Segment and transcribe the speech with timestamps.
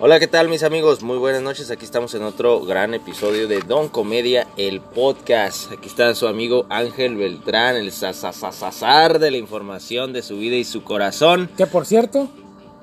[0.00, 1.02] Hola, ¿qué tal mis amigos?
[1.02, 1.70] Muy buenas noches.
[1.70, 5.70] Aquí estamos en otro gran episodio de Don Comedia, el podcast.
[5.72, 10.64] Aquí está su amigo Ángel Beltrán, el sasasasar de la información de su vida y
[10.64, 11.48] su corazón.
[11.56, 12.28] Que por cierto,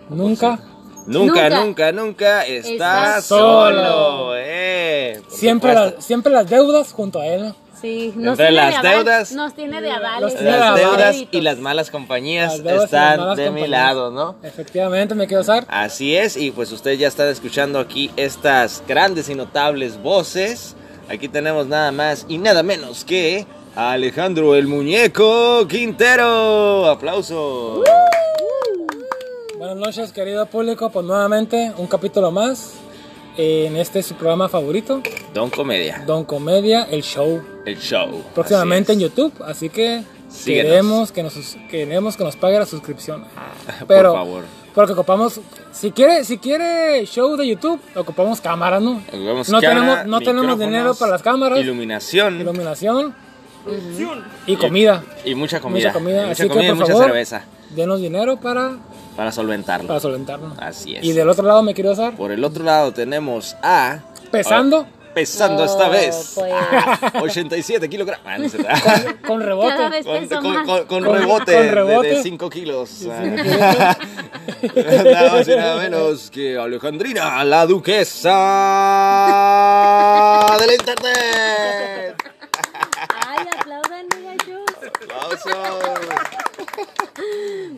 [0.09, 0.59] nunca,
[1.07, 1.63] Nunca, Nunca.
[1.63, 3.81] nunca, nunca está, Está solo.
[3.83, 4.33] solo.
[4.37, 7.53] eh, siempre, las, siempre las deudas junto a él.
[7.81, 7.87] ¿No?
[7.89, 10.35] Sí, nos Entre tiene las de aval, deudas- Nos tiene de avales.
[10.35, 14.35] Tiene Las deudas y las malas compañías Las están malas de mi lado, ¿no?
[14.43, 15.65] Efectivamente, me quiero usar.
[15.67, 20.75] Así es, y pues ustedes ya están escuchando aquí estas grandes y notables voces.
[21.09, 26.85] Aquí tenemos nada más y nada menos que a Alejandro el Muñeco Quintero.
[26.89, 27.83] ¡Aplauso!
[29.57, 30.89] Buenas noches, querido público.
[30.89, 32.73] Pues nuevamente, un capítulo más
[33.37, 35.01] en este su programa favorito,
[35.33, 37.41] Don Comedia, Don Comedia, el show.
[37.65, 38.23] El show.
[38.33, 39.03] Próximamente en Así.
[39.07, 40.69] YouTube, así que Síguenos.
[40.71, 41.33] queremos que, nos,
[41.69, 43.23] queremos que nos pague la suscripción.
[43.79, 44.43] Por Pero, favor.
[44.73, 45.39] porque ocupamos,
[45.71, 49.01] si quiere, si quiere show de YouTube, ocupamos cámaras, ¿no?
[49.11, 53.13] Ocupamos no cámara, tenemos, no tenemos dinero para las cámaras, Iluminación iluminación
[54.47, 55.03] y comida.
[55.23, 55.89] y mucha comida.
[55.89, 57.43] Mucha comida, Y así mucha que, comida y por mucha favor, cerveza
[57.75, 58.77] Denos dinero para,
[59.15, 59.87] para solventarlo.
[59.87, 60.57] para solventarnos.
[60.59, 61.03] Así es.
[61.05, 63.99] Y del otro lado me quiero usar, Por el otro lado tenemos a...
[64.31, 66.33] pesando Pesando No, esta vez.
[66.35, 66.53] pues.
[67.21, 68.25] 87 kilogramos.
[68.25, 68.57] Ah, no sé.
[69.27, 69.89] con rebote.
[69.89, 70.65] vez Con, peso con- más.
[70.65, 72.07] con- con Con- rebote, con de- rebote.
[72.15, 73.01] de 5 kilos.
[73.01, 73.97] nada
[75.33, 78.31] más y nada menos que Alejandrina, la duquesa
[80.59, 82.15] del internet.
[83.27, 84.07] Ay, aplaudan.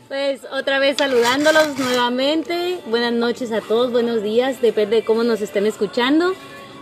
[0.08, 2.80] Pues otra vez saludándolos nuevamente.
[2.88, 6.34] Buenas noches a todos, buenos días, depende de cómo nos estén escuchando.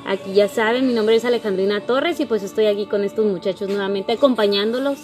[0.07, 3.69] Aquí ya saben, mi nombre es Alejandrina Torres y pues estoy aquí con estos muchachos
[3.69, 4.97] nuevamente acompañándolos.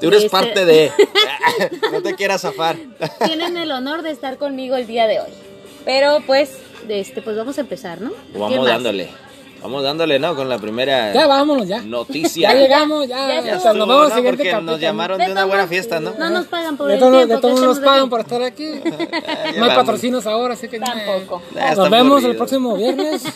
[0.00, 0.90] Tú eres Este- parte de.
[1.92, 2.76] No te quieras zafar.
[3.24, 5.30] Tienen el honor de estar conmigo el día de hoy.
[5.84, 8.12] Pero pues, este, pues vamos a empezar, ¿no?
[8.32, 9.08] ¿Qué Vamos dándole.
[9.62, 10.36] Vamos dándole, ¿no?
[10.36, 11.82] Con la primera Ya vámonos, ya.
[11.82, 12.52] noticia.
[12.52, 13.42] Ya llegamos, ya.
[13.42, 14.14] Ya estuvo, nos vemos ¿no?
[14.14, 14.72] siguiente Porque capítulo.
[14.72, 16.14] nos llamaron De de una buena fiesta, ¿no?
[16.18, 18.08] No nos pagan por De el tiempo de todos nos pagan aquí.
[18.10, 18.64] por estar aquí.
[18.84, 19.74] Ya No hay vamos.
[19.74, 20.78] patrocinios ahora, así que.
[20.78, 21.42] Tampoco.
[21.54, 23.22] Ya Nos vemos el próximo viernes.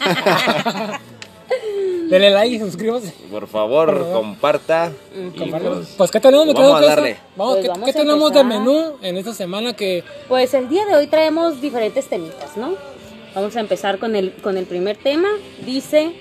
[2.09, 3.13] Denle like y suscríbase.
[3.31, 4.93] Por favor, comparta.
[5.15, 5.77] y Compártelo.
[5.77, 7.17] pues, Pues, ¿qué tenemos, Vamos a darle.
[7.37, 10.69] Vamos, Pues ¿qué, vamos qué a tenemos de menú en esta semana que Pues el
[10.69, 12.75] día de hoy traemos diferentes temitas, ¿no?
[13.35, 15.29] Vamos a empezar con el, con el primer tema.
[15.65, 16.13] Dice,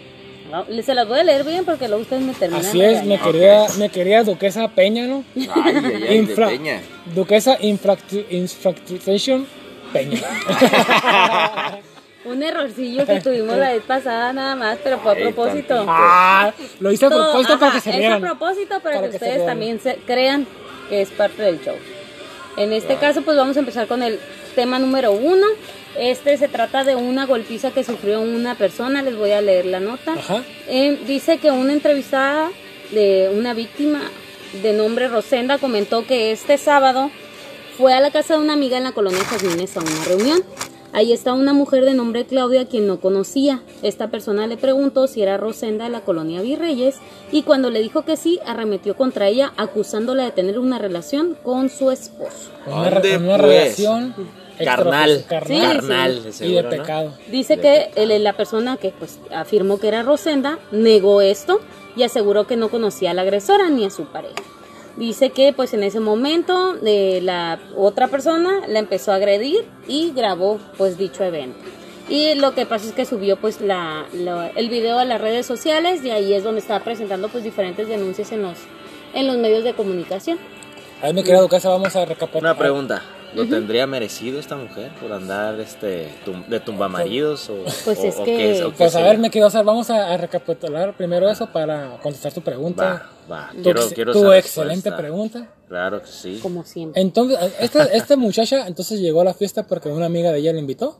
[0.49, 2.65] no, se las voy a leer bien porque luego ustedes me terminan.
[2.65, 5.23] así es, me quería, me quería Duquesa Peña, ¿no?
[5.35, 6.81] Ay, ay, ay, de Infra- Peña.
[7.13, 9.45] Duquesa Infractu- Infracturation
[9.91, 10.21] Peña.
[12.23, 15.85] Un errorcillo que tuvimos la vez pasada nada más, pero fue a propósito.
[15.87, 18.21] ah, lo hice a Todo, propósito para ajá, que se Es a rieran.
[18.21, 19.47] propósito para, Para que, que se ustedes rieran.
[19.47, 20.47] también se crean
[20.87, 21.73] que es parte del show.
[22.57, 24.19] En este caso, pues vamos a empezar con el
[24.55, 25.47] tema número uno.
[25.97, 29.01] Este se trata de una golpiza que sufrió una persona.
[29.01, 30.13] Les voy a leer la nota.
[30.13, 30.43] Ajá.
[30.67, 32.49] Eh, dice que una entrevistada
[32.91, 34.01] de una víctima
[34.61, 37.09] de nombre Rosenda comentó que este sábado
[37.77, 40.43] fue a la casa de una amiga en la colonia Jazmines a una reunión.
[40.93, 43.61] Ahí está una mujer de nombre Claudia quien no conocía.
[43.81, 46.95] Esta persona le preguntó si era Rosenda de la colonia Virreyes
[47.31, 51.69] y cuando le dijo que sí, arremetió contra ella acusándola de tener una relación con
[51.69, 52.49] su esposo.
[52.67, 53.41] Una, ¿Dónde, una pues?
[53.41, 54.15] relación
[54.63, 55.23] Carnal.
[55.27, 57.13] carnal Sí, Carnal, de y de pecado.
[57.31, 61.61] Dice que el- la persona que pues afirmó que era Rosenda negó esto
[61.95, 64.35] y aseguró que no conocía a la agresora ni a su pareja.
[64.97, 70.11] Dice que pues en ese momento eh, la otra persona la empezó a agredir y
[70.11, 71.57] grabó pues dicho evento.
[72.09, 75.45] Y lo que pasa es que subió pues la, la- el video a las redes
[75.45, 78.57] sociales y ahí es donde estaba presentando pues diferentes denuncias en los,
[79.13, 80.37] en los medios de comunicación.
[81.01, 82.43] Ahí mi querida Duquesa, vamos a recapitular.
[82.53, 83.01] Una pregunta.
[83.33, 88.15] ¿Lo tendría merecido esta mujer por andar este tum- de tumbamaridos o, Pues o- es
[88.17, 90.17] o que- qué es, o qué Pues a ver, me quiero hacer, vamos a, a
[90.17, 93.09] recapitular primero eso para contestar tu pregunta.
[93.29, 93.49] Va, va.
[93.55, 94.97] Tu, Quiero, ex- quiero tu excelente respuesta.
[94.97, 95.47] pregunta.
[95.69, 96.39] Claro que sí.
[96.41, 97.01] Como siempre.
[97.01, 100.59] Entonces, esta, esta muchacha entonces llegó a la fiesta porque una amiga de ella la
[100.59, 100.99] invitó.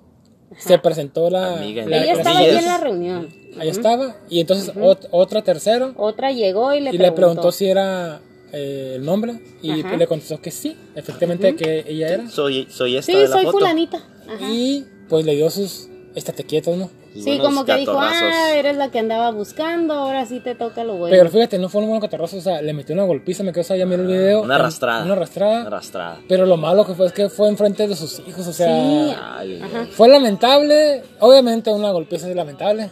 [0.57, 1.55] Se presentó la...
[1.57, 3.29] Amiga, la- Ella la- estaba ahí en la reunión.
[3.57, 4.15] Ahí estaba.
[4.29, 5.93] Y entonces ot- otra tercero.
[5.95, 7.03] Otra llegó y le y preguntó.
[7.03, 8.19] le preguntó si era
[8.53, 9.39] eh, el nombre.
[9.61, 9.81] Y Ajá.
[9.89, 12.29] pues le contestó que sí, efectivamente que ella era.
[12.29, 13.57] Soy, soy esta Sí, de la soy foto.
[13.59, 13.97] fulanita.
[14.27, 14.49] Ajá.
[14.49, 15.87] Y pues le dio sus...
[16.13, 16.89] Estate quieto, ¿no?
[17.15, 20.83] Y Sí, como que dijo, ah, eres la que andaba buscando, ahora sí te toca
[20.83, 21.15] lo bueno.
[21.15, 23.61] Pero fíjate, no fue un buen catarroso, o sea, le metió una golpiza, me quedó,
[23.61, 24.41] o sea, ya miró el video.
[24.41, 25.05] Una en- arrastrada.
[25.05, 25.59] Una arrastrada.
[25.59, 26.19] Una arrastrada.
[26.27, 29.15] Pero lo malo que fue es que fue enfrente de sus hijos, o sea, Sí.
[29.17, 29.61] Ay,
[29.91, 31.01] fue lamentable.
[31.21, 32.89] Obviamente una golpiza es lamentable.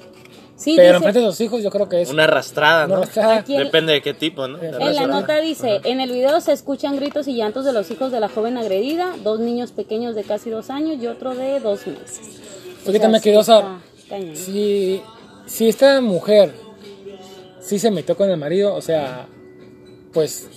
[0.60, 3.02] Sí, pero dice- enfrente de sus hijos yo creo que es Una arrastrada, una ¿no?
[3.04, 3.38] arrastrada.
[3.38, 4.62] Aquí en- Depende de qué tipo, ¿no?
[4.62, 8.12] En la nota dice, en el video se escuchan gritos y llantos de los hijos
[8.12, 11.88] de la joven agredida, dos niños pequeños de casi dos años y otro de dos
[11.88, 12.20] meses.
[12.84, 13.80] Fíjate, O sea, me quedó, o sea,
[14.34, 15.02] si,
[15.46, 16.52] si esta mujer
[17.62, 19.28] sí se metió con el marido, o sea,
[20.14, 20.48] pues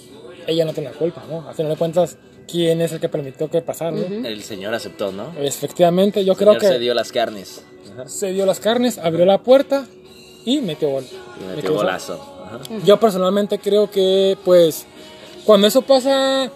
[0.47, 1.49] ella no tiene la culpa, ¿no?
[1.49, 2.17] A final de cuentas,
[2.51, 4.27] ¿quién es el que permitió que pasara, no?
[4.27, 5.33] El señor aceptó, ¿no?
[5.39, 7.65] Efectivamente, yo El creo señor que se dio las carnes.
[7.95, 8.09] Ajá.
[8.09, 9.87] se dio las carnes, abrió la puerta
[10.45, 11.05] y metió gol.
[11.05, 11.79] Y Metió metió gol.
[11.85, 12.21] golazo.
[12.47, 12.61] Ajá.
[12.85, 14.87] Yo personalmente creo que, pues,
[15.45, 16.51] cuando eso pasa,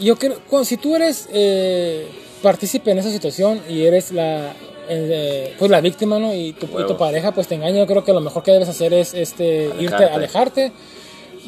[0.00, 2.06] yo creo, cuando- si tú eres eh,
[2.42, 4.54] partícipe en esa situación y eres la,
[4.88, 6.34] eh, pues la víctima, ¿no?
[6.34, 8.68] Y tu, y tu pareja, pues te engaña, yo creo que lo mejor que debes
[8.68, 10.14] hacer es, este, irte, Alejarte.
[10.14, 10.72] alejarte.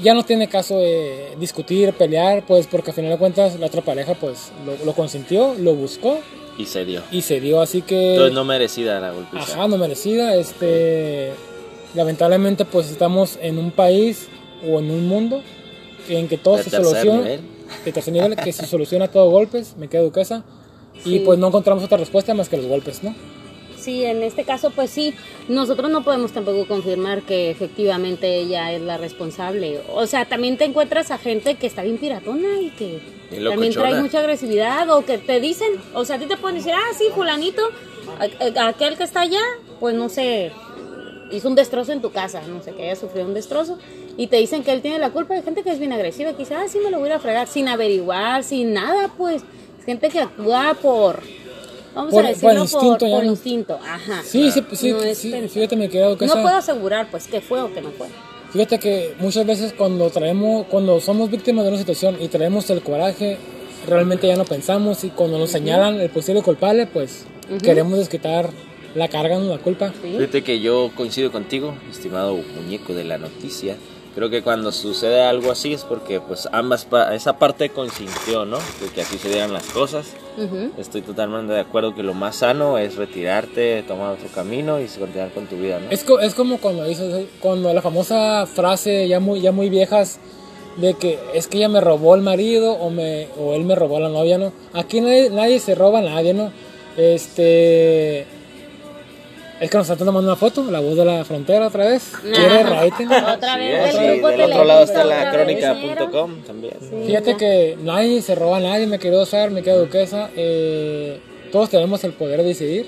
[0.00, 3.82] Ya no tiene caso eh, discutir, pelear, pues, porque al final de cuentas la otra
[3.82, 6.19] pareja, pues, lo, lo consintió, lo buscó
[6.58, 7.02] Y se dio.
[7.10, 8.12] y se dio, así que...
[8.12, 9.43] Entonces no merecida la golpiza.
[9.43, 10.34] Ajá, no merecida.
[10.37, 11.32] Este,
[11.94, 14.28] lamentablemente, pues estamos en un país
[14.69, 15.43] o en un mundo
[16.08, 17.19] en que todo De se soluciona.
[17.22, 17.40] nivel.
[17.84, 20.44] De tercer nivel, que se soluciona todo golpes, me queda duquesa.
[21.04, 21.22] Y Sí.
[21.25, 23.14] pues no encontramos otra respuesta más que los golpes, ¿no?
[23.82, 25.12] Sí, en este caso, pues sí,
[25.49, 29.81] nosotros no podemos tampoco confirmar que efectivamente ella es la responsable.
[29.93, 33.00] O sea, también te encuentras a gente que está bien piratona y que
[33.44, 36.73] también trae mucha agresividad o que te dicen, o sea, a ti te pueden decir,
[36.75, 37.62] ah, sí, fulanito,
[38.61, 39.43] aquel que está allá,
[39.81, 40.52] pues no sé,
[41.32, 43.79] hizo un destrozo en tu casa, no sé, que haya sufrido un destrozo,
[44.17, 45.34] y te dicen que él tiene la culpa.
[45.34, 47.67] Hay gente que es bien agresiva, dice, ah, sí, me lo voy a fregar, sin
[47.67, 49.43] averiguar, sin nada, pues.
[49.84, 51.20] Gente que actúa por,
[51.94, 53.31] vamos Por- a decirlo, por instinto por ¿no?
[53.31, 54.23] instinto, ajá.
[54.25, 57.73] Sí, sí, sí, No sí, fíjate, me queda No puedo asegurar, pues, que fue o
[57.73, 58.09] que no fue.
[58.53, 62.83] Fíjate que muchas veces cuando traemos, cuando somos víctimas de una situación y traemos el
[62.83, 63.39] coraje,
[63.87, 67.25] realmente ya no pensamos y cuando nos señalan el posible culpable, pues
[67.62, 68.50] queremos desquitar
[68.94, 69.49] la carga, ¿no?
[69.49, 69.93] la culpa.
[70.03, 70.17] ¿sí?
[70.19, 73.77] Fíjate que yo coincido contigo, estimado muñeco de la noticia.
[74.14, 78.59] Creo que cuando sucede algo así es porque pues ambas pa- esa parte consintió, ¿no?
[78.59, 80.09] De que así se dieran las cosas.
[80.37, 80.70] Ujú.
[80.79, 85.31] Estoy totalmente de acuerdo que lo más sano es retirarte, tomar otro camino y continuar
[85.31, 85.91] con tu vida, ¿no?
[85.91, 90.19] Es, co- es como cuando dices, cuando la famosa frase ya muy, ya muy viejas
[90.76, 93.97] de que es que ella me robó el marido o, me, o él me robó
[93.97, 94.53] a la novia, ¿no?
[94.75, 96.53] Aquí nadie, nadie se roba a nadie, ¿no?
[96.99, 98.26] Este...
[99.62, 102.12] Es que nos están tomando una foto, la voz de la frontera otra vez.
[102.23, 103.06] ¿Quiere rating?
[103.06, 106.75] Otra Sí, vez es, del otro lado está la crónica.com también.
[107.06, 110.31] Fíjate que nadie se roba a nadie, me quedó usar, me quedó duquesa.
[110.37, 111.20] eh,
[111.53, 112.87] todos tenemos el poder de decidir.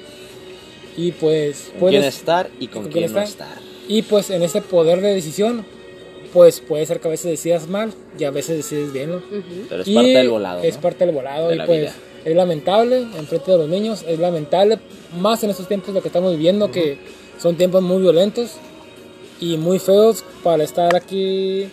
[0.97, 3.49] Y pues Con quién puedes, estar y con, con quién quién no estar.
[3.49, 3.63] estar.
[3.89, 5.65] Y pues en ese poder de decisión,
[6.33, 9.23] pues puede ser que a veces decidas mal y a veces decides bien, ¿no?
[9.69, 10.63] Pero es Y parte del volado.
[10.63, 10.81] Es ¿no?
[10.81, 11.93] parte del volado De y la pues vida.
[12.25, 14.79] Es lamentable en frente de los niños, es lamentable
[15.19, 16.99] más en estos tiempos lo que estamos viviendo que
[17.39, 18.53] son tiempos muy violentos
[19.41, 21.69] y muy feos para estar aquí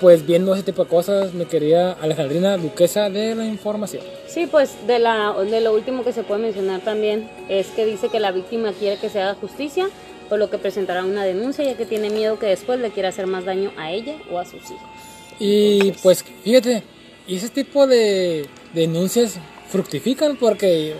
[0.00, 4.02] pues viendo ese tipo de cosas, mi querida Alejandrina Duquesa de la Información.
[4.26, 8.08] Sí, pues de, la, de lo último que se puede mencionar también es que dice
[8.08, 9.88] que la víctima quiere que se haga justicia,
[10.28, 13.26] por lo que presentará una denuncia ya que tiene miedo que después le quiera hacer
[13.26, 14.82] más daño a ella o a sus hijos.
[15.38, 16.82] Y Entonces- pues fíjate,
[17.26, 19.38] y ese tipo de denuncias
[19.74, 20.94] fructifican porque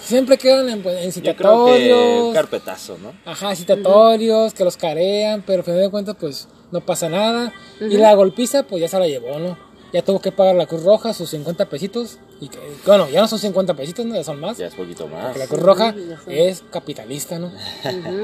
[0.00, 2.24] siempre quedan en, pues, en Yo creo que citatorios.
[2.24, 3.12] un carpetazo, ¿no?
[3.24, 7.52] Ajá, citatorios, que los carean, pero al final de cuentas, pues no pasa nada.
[7.80, 9.56] Y la golpiza, pues ya se la llevó, ¿no?
[9.92, 12.18] Ya tuvo que pagar la Cruz Roja sus 50 pesitos.
[12.40, 14.16] Y que, bueno, ya no son 50 pesitos, ¿no?
[14.16, 14.58] ya son más.
[14.58, 15.26] Ya es poquito más.
[15.26, 15.94] Porque la Cruz Roja
[16.26, 17.52] es capitalista, ¿no?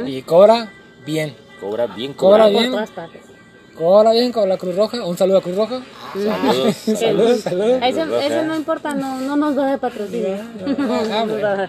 [0.04, 0.72] Y cobra
[1.06, 1.36] bien.
[1.60, 2.52] Cobra bien Cobra cobrado.
[2.52, 2.72] Por bien.
[2.72, 3.22] todas partes.
[3.76, 5.04] Cobra bien con la Cruz Roja.
[5.04, 5.80] Un saludo a Cruz Roja.
[6.14, 6.76] Saludos.
[6.98, 7.80] Saludos, saludos.
[7.82, 8.26] Ese, Roja.
[8.26, 10.36] ese no importa, no, no nos va a dar patrocinio.
[10.38, 11.68] Ah, No nos bueno.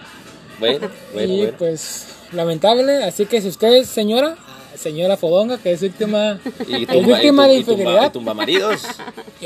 [0.60, 1.52] Bueno, bueno, y bueno.
[1.58, 4.36] pues lamentable, así que si usted es señora,
[4.76, 8.10] señora Fodonga, que es víctima, Y es tumba, y víctima de y tumba- infidelidad, y
[8.10, 8.82] tumba maridos.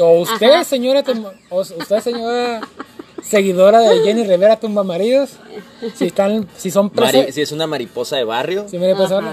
[0.01, 1.03] o usted señora,
[1.51, 2.61] o usted señora
[3.23, 5.31] seguidora de Jenny Rivera Tumba Maridos,
[5.95, 8.67] si están, si son presas, si es una mariposa de barrio.
[8.69, 8.79] si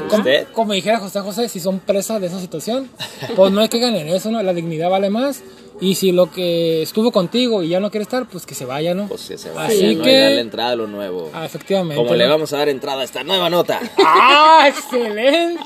[0.10, 0.24] como,
[0.54, 2.89] como dijera José José, si son presas de esa situación,
[3.36, 4.42] pues no hay que ganar eso, ¿no?
[4.44, 5.42] La dignidad vale más.
[5.82, 8.94] Y si lo que estuvo contigo y ya no quiere estar, pues que se vaya,
[8.94, 9.08] ¿no?
[9.08, 10.03] Pues que se vaya, Así ¿no?
[10.03, 11.29] que- Y darle entrada a lo nuevo.
[11.34, 11.96] Ah, efectivamente.
[12.01, 13.79] Como le vamos a dar entrada a esta nueva nota.
[13.98, 14.67] ¡Ah!
[14.67, 15.62] ¡Excelente!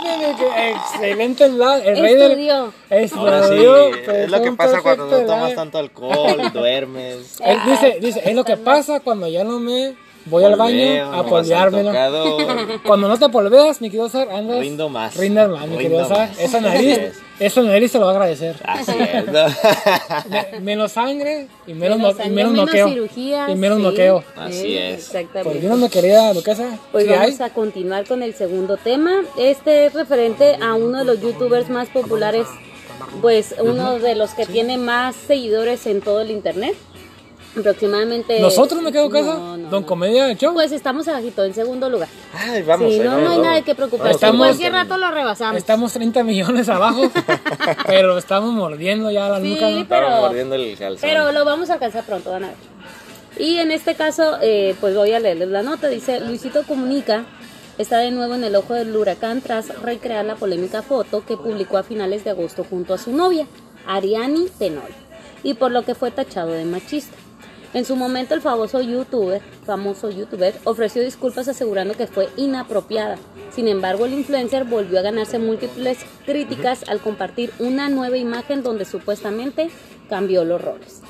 [0.72, 1.46] ¡Excelente!
[1.46, 1.60] El,
[2.00, 2.32] rey del.
[2.32, 2.74] Estudió.
[3.20, 7.40] Ahora sí, Estudió, es lo que pasa cuando no tomas tanto alcohol, duermes.
[7.46, 11.24] Él dice, dice, es lo que pasa cuando ya no me voy al baño a
[11.24, 12.82] tocador.
[12.86, 14.60] Cuando no te polveas, mi querido Sar, andas.
[14.60, 15.16] Rindo más.
[15.16, 16.30] Rindas más, mi querido Sar.
[16.40, 17.00] Esa nariz,
[17.40, 17.52] Así es.
[17.52, 18.56] esa nariz se lo va a agradecer.
[18.66, 19.46] Así es, ¿no?
[20.30, 22.90] Me- menos sangre y menos, Menos no- y menos menos noqueo.
[22.90, 23.84] cirugías, y menos sí.
[23.84, 24.24] noqueo.
[24.36, 25.00] Así Sí, es.
[25.00, 25.44] Exactamente.
[25.50, 27.20] Pues dinos, mi querida Duquesa, Pues ¿qué hay?
[27.32, 29.22] vamos a continuar con el segundo tema.
[29.38, 32.46] Este es referente a uno de los youtubers más populares,
[33.22, 36.76] pues uno de los que tiene más seguidores en todo el internet.
[37.58, 38.40] Aproximadamente.
[38.40, 39.34] ¿Nosotros me quedo casa?
[39.34, 39.88] No, no, ¿Don no.
[39.88, 40.54] Comedia Show?
[40.54, 42.08] Pues estamos abajito, en segundo lugar.
[42.34, 42.92] Ay, vamos.
[42.94, 44.14] sí, no, no hay nada de qué preocuparse.
[44.14, 45.58] Estamos- Cualquier rato lo rebasamos.
[45.58, 47.10] Estamos 30 millones abajo,
[47.88, 49.70] pero estamos mordiendo ya la Sí, nuca.
[49.70, 49.86] ¿no?
[49.90, 51.02] pero- mordiendo el calzón.
[51.10, 52.58] Pero lo vamos a alcanzar pronto, van a ver.
[53.38, 55.88] Y en este caso, eh, pues voy a leerles la nota.
[55.88, 57.26] Dice, Luisito Comunica
[57.78, 61.78] está de nuevo en el ojo del huracán tras recrear la polémica foto que publicó
[61.78, 63.48] a finales de agosto junto a su novia,
[63.88, 64.84] Ariani Tenol,
[65.42, 67.16] y por lo que fue tachado de machista.
[67.74, 73.18] En su momento el famoso youtuber, famoso youtuber ofreció disculpas asegurando que fue inapropiada.
[73.54, 78.86] Sin embargo, el influencer volvió a ganarse múltiples críticas al compartir una nueva imagen donde
[78.86, 79.70] supuestamente
[80.10, 81.02] cambió los roles.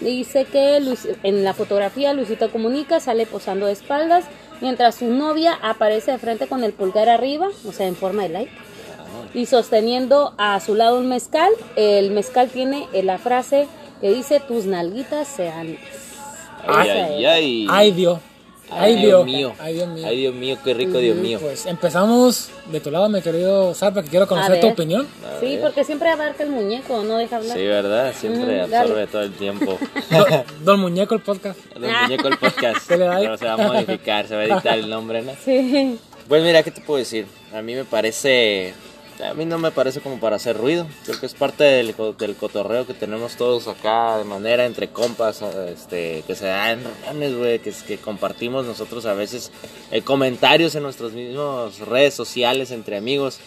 [0.00, 0.76] Dice que
[1.22, 4.24] en la fotografía Luisito Comunica sale posando de espaldas
[4.60, 8.28] mientras su novia aparece de frente con el pulgar arriba, o sea, en forma de
[8.30, 8.52] like,
[9.34, 11.52] y sosteniendo a su lado un mezcal.
[11.76, 13.68] El mezcal tiene la frase
[14.00, 15.78] que dice tus nalguitas sean.
[16.66, 17.66] Ay, ay, ay.
[17.70, 18.18] Ay, Dios.
[18.70, 19.24] Ay, Ay, Dios Dios.
[19.24, 19.52] mío.
[19.58, 20.06] Ay, Dios mío.
[20.06, 21.38] Ay, Dios mío, qué rico, Dios mío.
[21.40, 25.06] Pues empezamos de tu lado, mi querido Sarpa, que quiero conocer tu opinión.
[25.24, 25.60] A Sí, ver.
[25.62, 27.56] porque siempre abarca el muñeco, no deja hablar.
[27.56, 28.12] Sí, ¿verdad?
[28.14, 29.78] Siempre absorbe todo el tiempo.
[30.10, 31.58] Do- Don Muñeco, el podcast.
[31.76, 32.86] Don Muñeco el podcast.
[32.86, 33.24] Se le da ahí.
[33.24, 35.32] Pero se va a modificar, se va a editar el nombre, ¿no?
[35.44, 35.98] Sí.
[36.28, 37.24] Pues mira, ¿qué te puedo decir?
[37.54, 38.74] A mí me parece...
[39.24, 40.86] A mí no me parece como para hacer ruido.
[41.04, 45.42] Creo que es parte del, del cotorreo que tenemos todos acá de manera entre compas,
[45.42, 49.50] este, que se da en reuniones, güey, que, es- que compartimos nosotros a veces
[49.90, 53.40] eh, comentarios en nuestras mismas redes sociales entre amigos.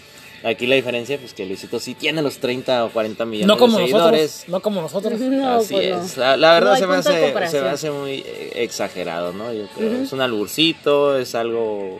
[0.44, 3.78] Aquí la diferencia pues que Luisito sí tiene los 30 o 40 millones No como
[3.78, 4.02] de nosotros.
[4.10, 4.44] seguidores.
[4.48, 5.20] No como nosotros.
[5.22, 6.02] No, Así pues no.
[6.04, 6.18] es.
[6.18, 9.54] La, la verdad No se, me hace, se me hace muy eh, exagerado, ¿no?
[9.54, 10.02] Yo creo.
[10.02, 12.00] Es un alburcito, es algo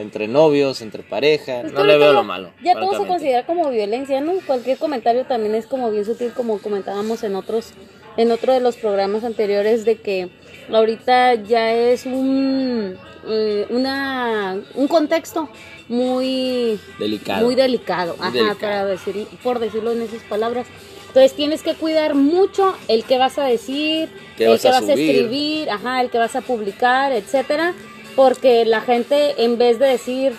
[0.00, 1.60] entre novios, entre pareja.
[1.62, 2.50] Es que No le veo lo malo.
[2.62, 4.32] Ya todo se considera como violencia, ¿no?
[4.46, 7.72] Cualquier comentario también es como bien sutil, como comentábamos en otros,
[8.16, 10.28] en otro de los programas anteriores, de que
[10.72, 12.96] ahorita ya es un,
[13.28, 15.48] eh, una, un contexto
[15.88, 17.44] muy Delicado.
[17.44, 18.58] muy delicado, Muy ajá, delicado.
[18.60, 20.66] para decir, por decirlo en esas palabras.
[21.08, 24.82] Entonces tienes que cuidar mucho el que vas a decir, ¿Qué el vas que vas
[24.88, 27.72] a escribir, ajá, el que vas a publicar, etcétera,
[28.16, 30.32] porque la gente en vez de decir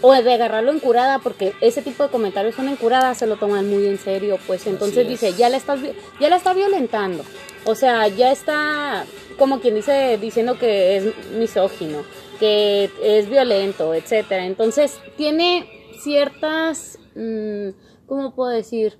[0.00, 3.36] o de agarrarlo en curada, porque ese tipo de comentarios son en curada, se lo
[3.36, 5.08] toman muy en serio, pues entonces es.
[5.08, 5.80] dice, ya la estás
[6.20, 7.24] ya la está violentando.
[7.64, 9.04] O sea, ya está
[9.38, 11.04] como quien dice diciendo que es
[11.38, 11.98] misógino,
[12.40, 14.44] que es violento, etcétera.
[14.46, 15.68] Entonces, tiene
[16.00, 17.68] ciertas mm,
[18.12, 18.98] ¿cómo puedo decir?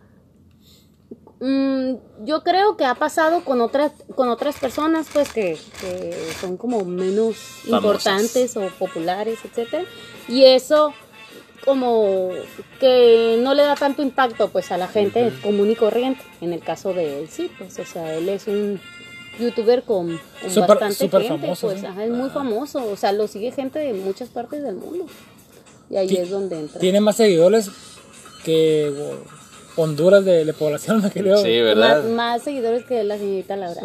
[1.44, 6.56] Mm, yo creo que ha pasado con otras con otras personas pues que, que son
[6.56, 7.66] como menos Famosas.
[7.82, 9.82] importantes o populares etcétera.
[10.28, 10.94] Y eso
[11.64, 12.30] como
[12.78, 16.60] que no le da tanto impacto pues a la gente común y corriente en el
[16.60, 18.80] caso de él sí pues o sea él es un
[19.40, 21.86] youtuber con, con Súper- bastante gente famoso, pues sí.
[21.86, 25.06] ajá, es muy famoso o sea lo sigue gente de muchas partes del mundo.
[25.90, 26.80] Y ahí es donde entra.
[26.80, 27.68] Tiene más seguidores
[28.44, 28.90] que
[29.76, 31.38] Honduras de, de población, me creo.
[31.38, 32.04] Sí, más, ¿verdad?
[32.04, 33.80] más seguidores que la señorita Laura.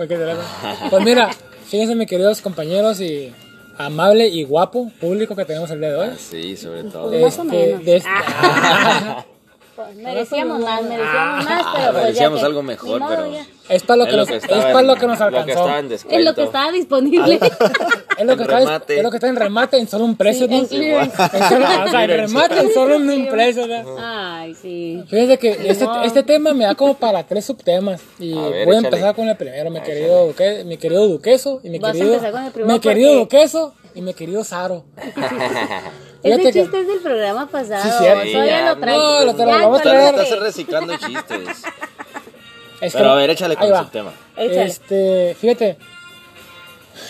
[0.90, 1.30] Pues mira,
[1.66, 3.34] fíjense mis queridos compañeros y
[3.78, 6.10] amable y guapo público que tenemos el día de hoy.
[6.18, 7.10] Sí, sobre todo.
[7.10, 7.86] Pues más o menos.
[7.86, 8.10] de este-
[9.78, 13.46] Pues, merecíamos más, merecíamos más, pero pues ya merecíamos que- algo mejor, modo, pero- ya.
[13.70, 15.70] es para lo que, Es lo nos, es para lo que nos Lo que alcanzó.
[16.10, 17.40] Es lo que estaba disponible.
[18.18, 20.48] Es lo que En está, es lo que está en remate en solo un precio.
[20.48, 20.68] Sí, ¿no?
[20.68, 21.22] clearance.
[21.38, 23.68] En solo- o sea, en remate en solo un, precio.
[23.68, 23.96] ¿no?
[24.00, 25.04] Ay, sí.
[25.08, 28.02] Fíjense que este, este tema me da como para tres subtemas.
[28.18, 28.88] Y A ver, voy a échale.
[28.88, 32.20] empezar con el primero, mi querido, duque- mi querido Duqueso y mi querido,
[32.66, 34.86] mi querido Duqueso y mi querido Saro.
[36.34, 37.84] Ese que- chiste es del programa pasado.
[37.84, 38.32] Sí, cierto.
[38.32, 39.02] Todavía ya, lo traigo.
[39.02, 40.16] no, lo Ya, lo vamos a traer.
[40.16, 41.64] Estás reciclando chistes.
[42.82, 43.80] Es que- Pero a ver, échale con va.
[43.84, 44.12] subtema.
[44.36, 44.64] Échale.
[44.66, 45.78] Este, fíjate,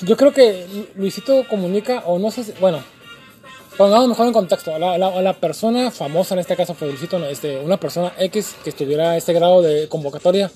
[0.03, 2.81] yo creo que Lu- Luisito comunica, o no sé si, bueno,
[3.77, 7.25] pongamos mejor en contexto, la, la, la persona famosa en este caso fue Luisito, no,
[7.25, 10.50] este, una persona X que estuviera a este grado de convocatoria,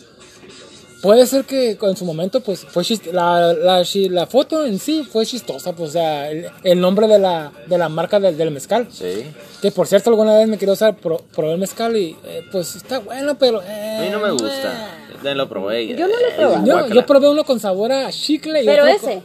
[1.01, 5.03] puede ser que en su momento, pues, fue chist- la, la, la foto en sí
[5.03, 8.51] fue chistosa, pues, o sea, el, el nombre de la, de la marca del, del
[8.51, 9.25] mezcal, Sí.
[9.61, 12.75] que por cierto alguna vez me quiero usar, pro, probé el mezcal y, eh, pues,
[12.75, 13.61] está bueno, pero...
[13.63, 14.89] eh, A mí no me gusta.
[15.23, 15.87] Ya lo probé.
[15.87, 16.65] Yo no lo he probado.
[16.65, 19.23] yo, yo probé uno con sabor a chicle y Pero otro ese, con-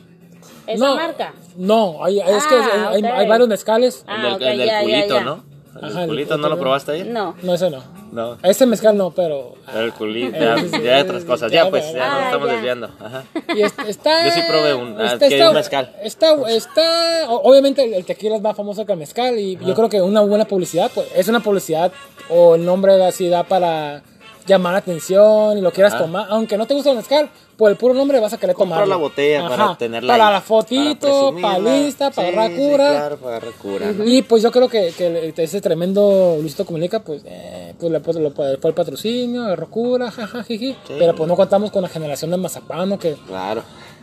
[0.66, 1.34] esa no, marca.
[1.56, 4.04] No, hay, es que Ah, hay, varios mezcales.
[4.06, 5.24] Ah, El del, ok, el del ya, ya, culito, ya.
[5.24, 5.55] ¿no?
[5.76, 7.06] El del Ajá, el culito, ¿no lo probaste ayer?
[7.06, 7.34] No.
[7.42, 7.82] No, ese no.
[8.12, 8.38] No.
[8.42, 9.54] Ese mezcal no, pero.
[9.66, 10.40] Pero el culito, Eh,
[10.72, 11.50] ya, ya hay otras cosas.
[11.52, 12.08] ya, pues, ya, ya.
[12.08, 12.54] nos Ah, estamos ya.
[12.54, 12.90] desviando.
[13.00, 13.24] Ajá.
[13.54, 14.24] Y es- está.
[14.26, 15.96] Yo sí probé un- ah, está- que está- un mezcal.
[16.02, 19.88] Está, está, obviamente el, el tequila es más famoso que el mezcal y yo creo
[19.88, 21.92] que una buena publicidad, pues es una publicidad
[22.30, 24.02] o el nombre así da para
[24.46, 26.04] llamar la atención y lo quieras Ajá.
[26.04, 28.86] tomar, aunque no te guste el mezcal, por el puro nombre vas a querer tomar
[28.86, 32.88] la botella para tenerla Para ahí, la fotito, para, lista, para Sí, agarrar sí, cura.
[32.90, 33.92] claro, para agarrar cura.
[33.92, 34.04] ¿no?
[34.04, 38.16] Y pues yo creo que, que ese tremendo Luisito Comunica, pues, eh, pues le pues,
[38.16, 40.76] lo- fue el patrocinio, agarró cura, jaja, jiji.
[40.86, 43.62] Pero pues no contamos con la generación de Mazapano que, Claro.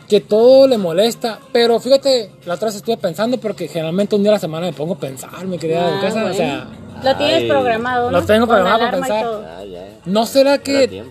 [0.09, 1.39] que todo le molesta.
[1.51, 4.73] Pero fíjate, la otra vez estuve pensando porque generalmente un día a la semana me
[4.73, 6.33] pongo a pensar, mi querida Ah, duquesa, O bueno.
[6.35, 6.67] sea,
[7.03, 7.49] Lo tienes Ay.
[7.49, 8.19] programado, ¿no?
[8.19, 9.25] Lo tengo programado para pensar.
[9.59, 9.99] Ya, ya.
[10.05, 11.03] ¿no será que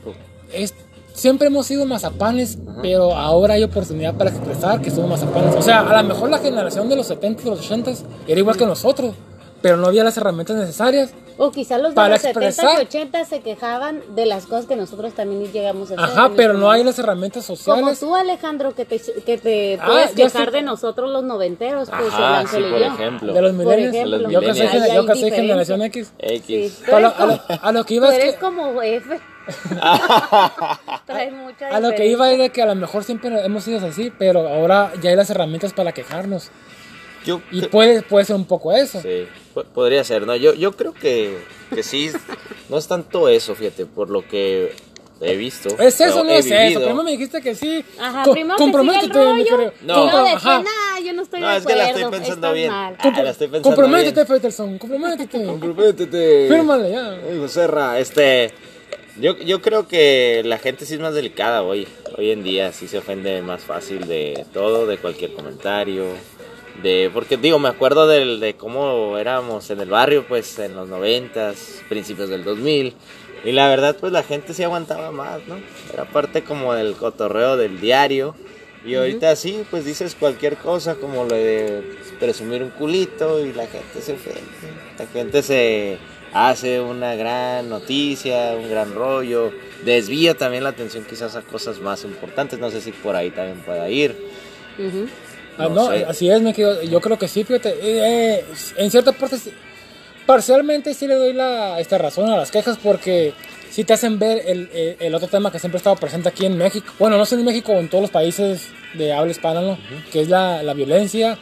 [0.53, 0.75] es,
[1.13, 5.55] siempre hemos sido mazapanes, pero ahora hay oportunidad para expresar que somos mazapanes?
[5.57, 7.93] O sea, a lo mejor la generación de los 70 y los 80
[8.27, 9.15] era igual que nosotros,
[9.61, 11.13] pero no había las herramientas necesarias.
[11.45, 12.79] O quizá los de Para los 70 expresar.
[12.79, 16.05] y 80 se quejaban de las cosas que nosotros también llegamos a hacer.
[16.05, 17.99] Ajá, pero este no hay las herramientas Como sociales.
[18.01, 22.23] tú, Alejandro, que te, que te Ah, puedes quejar de nosotros los noventeros, pues el
[22.25, 22.87] Ajá, sí, por yo.
[22.87, 23.33] ejemplo.
[23.33, 24.31] De los ejemplo.
[24.31, 26.13] Yo que soy, yo que generación X.
[26.19, 26.73] X.
[26.79, 28.35] Sí, tú A lo, eres a lo- como- a lo que tú iba es eres
[28.35, 29.21] que, como F.
[31.33, 34.13] Mucha a lo que iba es de que a lo mejor siempre hemos sido así,
[34.17, 36.51] pero ahora ya hay las herramientas para quejarnos.
[37.27, 39.01] Yo Y puede, puede ser un poco eso.
[39.01, 40.35] Sí, po- podría ser, ¿no?
[40.37, 41.39] Yo, yo creo que,
[41.75, 42.11] que sí,
[42.69, 44.73] no es tanto eso, fíjate, por lo que
[45.21, 45.69] he visto.
[45.79, 46.55] ¿Es eso no es eso?
[46.57, 46.81] vivido.
[46.81, 47.85] Primero me dijiste que sí.
[48.01, 49.45] Ajá, Co- primero el comprométete, mi rollo.
[49.45, 49.73] querido.
[49.83, 49.95] No.
[50.11, 50.63] Compro- después, ajá.
[50.63, 52.71] nah, yo no estoy de No, es que la estoy pensando bien.
[52.73, 54.27] Ah, la estoy pensando comprométete, bien.
[54.27, 55.45] Peterson, comprométete.
[55.47, 56.49] Comprométete.
[56.49, 57.11] Fírmale ya.
[57.31, 58.51] Ay, José Ra, este,
[59.21, 61.87] yo, yo creo que la gente sí es más delicada hoy,
[62.19, 66.05] hoy en día, sí se ofende más fácil de todo, de cualquier comentario,
[66.83, 70.89] de, porque digo, me acuerdo del, de cómo éramos en el barrio, pues en los
[70.89, 72.95] noventas, principios del 2000,
[73.45, 75.57] y la verdad, pues la gente sí aguantaba más, ¿no?
[75.93, 78.35] Era parte como del cotorreo del diario,
[78.85, 81.83] y ahorita sí, pues dices cualquier cosa como lo de
[82.19, 84.41] presumir un culito y la gente se ofende.
[84.99, 85.99] La gente se
[86.33, 89.53] hace una gran noticia, un gran rollo,
[89.85, 93.59] desvía también la atención quizás a cosas más importantes, no sé si por ahí también
[93.59, 94.17] pueda ir.
[94.79, 95.07] Ujú.
[95.07, 97.71] Ah, No así es, me quedo, yo creo que sí, fíjate.
[97.71, 98.45] eh, eh,
[98.77, 99.37] en cierta parte,
[100.27, 103.35] parcialmente sí le doy la, esta razón a las quejas porque
[103.71, 106.47] sí te hacen ver el, el- el otro tema que siempre ha estado presente aquí
[106.47, 106.93] en México.
[106.99, 109.79] Bueno, no sé en México en todos los países de habla hispana, ¿no?
[110.13, 111.39] Que es la, la violencia.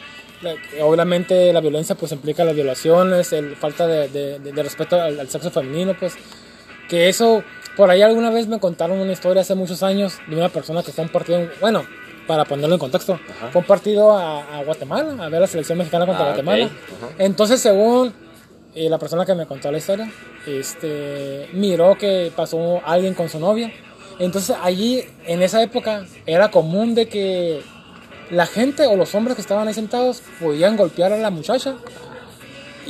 [0.81, 5.19] Obviamente la violencia pues implica las violaciones, el falta de, de- de- de respeto al,
[5.19, 6.13] al sexo femenino, pues
[6.89, 7.43] que eso,
[7.77, 10.91] por ahí alguna vez me contaron una historia hace muchos años de una persona que
[10.97, 11.85] a un partido, bueno,
[12.27, 13.19] para ponerlo en contexto,
[13.51, 16.65] fue un partido a, a Guatemala, a ver la selección mexicana contra Ah, Guatemala.
[16.65, 16.71] ok.
[16.71, 17.13] Ajá.
[17.17, 18.13] Entonces, según
[18.75, 20.09] eh, la persona que me contó la historia,
[20.47, 23.71] este, miró que pasó alguien con su novia.
[24.19, 27.61] Entonces, allí, en esa época, era común de que
[28.29, 31.75] la gente o los hombres que estaban ahí sentados podían golpear a la muchacha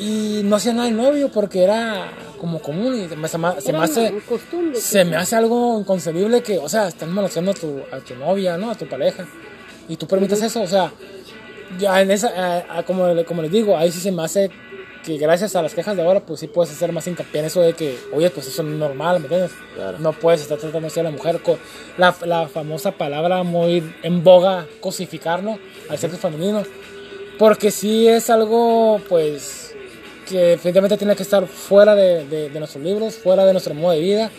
[0.01, 3.37] y no hacía nada el novio porque era como común y se me, se
[3.69, 4.79] Era me hace una costumbre.
[4.79, 8.57] se me hace algo inconcebible que o sea están molestando a tu, a tu novia
[8.57, 9.27] no a tu pareja
[9.87, 10.91] y tú permites eso o sea
[11.79, 14.49] ya en esa a- a- como, como les digo ahí sí se me hace
[15.05, 17.61] que gracias a las quejas de ahora pues sí puedes hacer más hincapié en eso
[17.61, 19.51] de que oye pues eso no es normal ¿me entiendes?
[19.75, 19.97] Claro.
[19.99, 21.57] no puedes estar tratando así a la mujer con
[21.97, 25.59] la, la famosa palabra muy en boga cosificar ¿no?
[25.89, 26.63] al sexo femenino
[27.39, 29.60] porque sí es algo, pues,
[30.31, 33.91] que definitivamente tiene que estar fuera de, de- de nuestros libros, fuera de nuestro modo
[33.93, 34.31] de vida.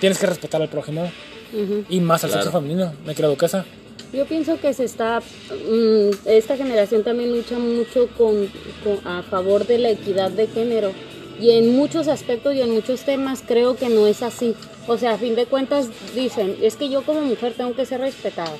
[0.00, 1.10] Tienes que respetar al prójimo
[1.52, 1.84] Ujú.
[1.88, 2.44] y más al Claro.
[2.44, 3.64] sexo femenino, me creo duquesa.
[4.12, 8.48] Yo pienso que se está, mm, esta generación también lucha mucho con,
[8.84, 10.92] con- a favor de la equidad de género
[11.40, 14.54] y en muchos aspectos y en muchos temas creo que no es así.
[14.86, 18.00] O sea, a fin de cuentas dicen, es que yo como mujer tengo que ser
[18.00, 18.52] respetada,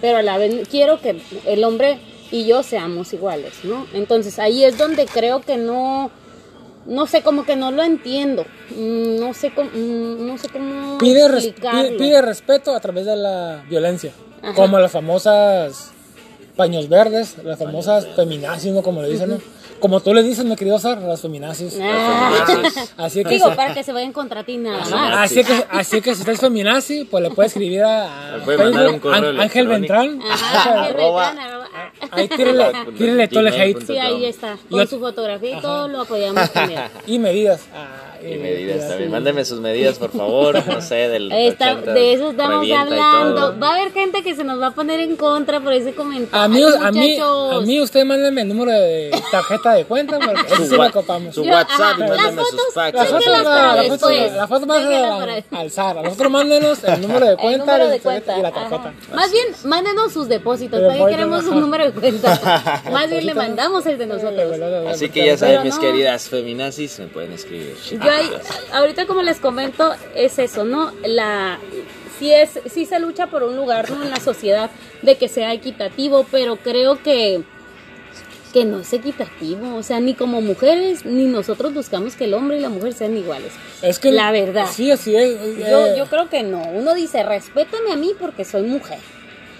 [0.00, 1.98] pero a la vez quiero que el hombre
[2.32, 3.86] y yo seamos iguales, ¿no?
[3.92, 6.10] Entonces ahí es donde creo que no,
[6.86, 10.96] no sé, como que no lo entiendo, Mm, no sé cómo, mm, no sé cómo
[10.98, 11.88] Pide, explicarlo.
[11.90, 14.54] pide, pide respeto a través de la violencia, Ajá.
[14.54, 15.90] como las famosas
[16.56, 18.82] paños verdes, las famosas feminazis, ¿no?
[18.82, 19.38] Como le dicen, ¿no?
[19.82, 21.76] Como tú le dices, mi querido Sar, las feminazis.
[21.82, 22.46] Ah.
[22.98, 25.30] Así que, Digo, para que se vayan contra ti nada más.
[25.30, 29.66] así que, así que si estás feminazi, pues le puedes escribir a, An- Ángel.
[29.66, 30.20] Ventral.
[30.30, 31.34] Ajá, Ángel arroba.
[32.12, 33.84] Ahí tírele, tírele todo el hate.
[33.86, 34.56] Sí, ahí está.
[34.70, 36.74] Y Con su fotografía y todo lo apoyamos él.
[37.08, 37.62] Y medidas.
[37.74, 39.10] Ah, Y medidas también.
[39.10, 40.54] Mándenme sus medidas, por favor.
[40.66, 41.30] No sé, del.
[41.32, 43.58] Está- 80, de eso estamos y hablando.
[43.58, 46.40] Va a haber gente que se nos va a poner en contra por ese comentario.
[46.42, 50.40] A mí, a mí, a mí usted mándeme el número de tarjeta de cuenta porque
[50.54, 51.34] eso sí wa- lo copamos.
[51.34, 52.94] su WhatsApp y las mándenme sus fotos, packs.
[52.96, 54.32] La foto, Déjenlas la, para la foto, después.
[54.34, 58.00] la foto más Déjenlas a- nosotros mándenos el número de El cuenta, número de y
[58.00, 58.38] cuenta.
[58.38, 58.60] la ajá.
[58.68, 58.94] tarjeta.
[59.14, 60.78] Más bien, mándenos sus depósitos.
[60.80, 62.82] El ¿Para qué depósito, queremos un número de cuenta?
[62.92, 64.60] Más bien le mandamos el de nosotros.
[64.88, 67.74] Así que ya saben, mis queridas feminazis, me pueden escribir.
[67.90, 70.92] Yo Pero hay, ahorita como les comento, es eso, ¿no?
[71.04, 71.58] La,
[72.18, 74.02] sí, es, sí se lucha por un lugar ¿no?
[74.02, 74.70] en la sociedad
[75.02, 77.42] de que sea equitativo, pero creo que,
[78.52, 79.74] que no es equitativo.
[79.76, 83.16] O sea, ni como mujeres, ni nosotros buscamos que el hombre y la mujer sean
[83.16, 83.52] iguales.
[83.82, 84.68] Es que La verdad.
[84.72, 85.38] Sí, así es.
[85.58, 86.62] Yo, eh, yo creo que no.
[86.62, 88.98] Uno dice, respétame a mí porque soy mujer.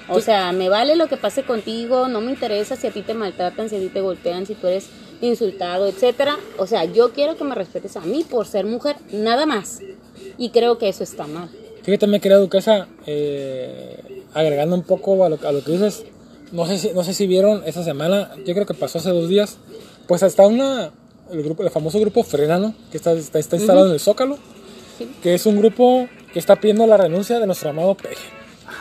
[0.09, 3.15] O sea, me vale lo que pase contigo, no me interesa si a ti te
[3.15, 4.89] maltratan, si a ti te golpean, si tú eres
[5.23, 6.37] insultado, etcétera.
[6.59, 9.81] O sea, yo quiero que me respetes a mí por ser mujer, nada más.
[10.37, 11.49] Y creo que eso está mal.
[11.83, 16.05] Fíjate, mi querida Duquesa, eh, agregando un poco a lo, a lo que dices,
[16.53, 19.29] no sé, si, no sé si vieron esta semana, yo creo que pasó hace dos
[19.29, 19.59] días,
[20.07, 20.93] pues está una,
[21.31, 24.39] el, grupo, el famoso grupo Frenano, que está, está, está instalado en el Zócalo,
[25.23, 28.29] que es un grupo que está pidiendo la renuncia de nuestro amado Peje.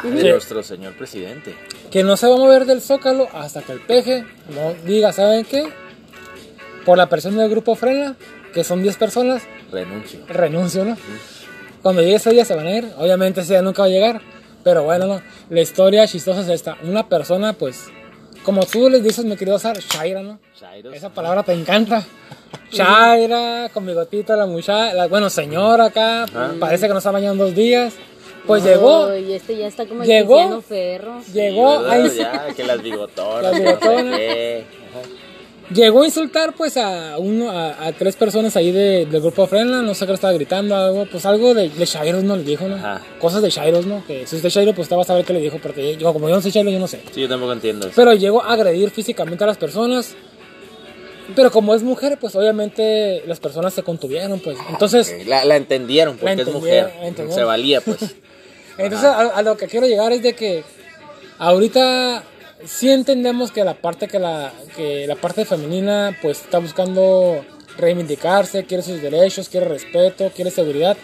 [0.04, 1.56] De nuestro señor presidente.
[1.90, 5.46] Que no se va a mover del Zócalo hasta que el Peje no diga, ¿saben
[5.46, 5.66] qué?
[6.86, 8.16] Por la presión del grupo Frena,
[8.54, 10.20] que son 10 personas, Renuncio.
[10.28, 10.98] renuncio, ¿no?
[11.82, 12.88] Cuando llegue ese día se van a ir.
[12.98, 14.22] Obviamente ese día nunca va a llegar.
[14.64, 15.22] Pero bueno, no.
[15.50, 16.78] La historia chistosa es esta.
[16.84, 17.88] Una persona, pues,
[18.44, 20.40] como tú les dices, mi querido Sar, Shaira, ¿no?
[20.60, 20.94] Chairos.
[20.96, 22.04] Esa palabra te encanta.
[22.72, 26.26] Shaira, con bigotito, la muchacha, la, bueno, señora acá,
[26.60, 27.94] parece que no está bañando dos días.
[28.48, 31.22] Pues llegó, Y este ya está como llegó- Ferro.
[31.32, 33.44] llegó a, ins- Ya, que las bigotonas.
[33.44, 34.20] Las no bigotonas.
[35.74, 39.82] Llegó a insultar pues a uno, a, a tres personas ahí de- del grupo Frenla,
[39.82, 42.68] no sé qué le estaba gritando, algo, pues algo de, de Shairos no le dijo,
[42.68, 42.76] ¿no?
[42.76, 43.02] Ajá.
[43.20, 44.06] Cosas de Shairos, ¿no?
[44.06, 46.14] Que si usted es Shairo, pues usted va a saber qué le dijo, porque yo,
[46.14, 47.02] como yo no soy Shairo, yo no sé.
[47.14, 47.96] Sí, yo tampoco entiendo eso.
[47.96, 50.16] Pero llegó a agredir físicamente a las personas.
[51.36, 54.58] Pero como es mujer, pues obviamente las personas se contuvieron, pues.
[54.70, 56.92] Entonces, Ok, La, la entendieron porque La es mujer.
[57.02, 57.34] entendieron.
[57.34, 58.00] Se valía, pues.
[58.78, 60.64] entonces a, a lo que quiero llegar es de que
[61.38, 62.24] ahorita
[62.66, 67.44] sí entendemos que la parte que la que la parte femenina pues está buscando
[67.78, 70.98] reivindicarse, quiere sus derechos, quiere respeto, quiere seguridad,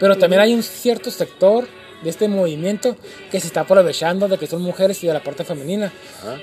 [0.00, 1.66] pero también hay un cierto sector
[2.02, 2.96] de este movimiento
[3.30, 5.92] que se está aprovechando de que son mujeres y de la parte femenina,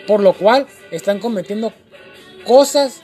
[0.07, 1.71] por lo cual están cometiendo
[2.45, 3.01] cosas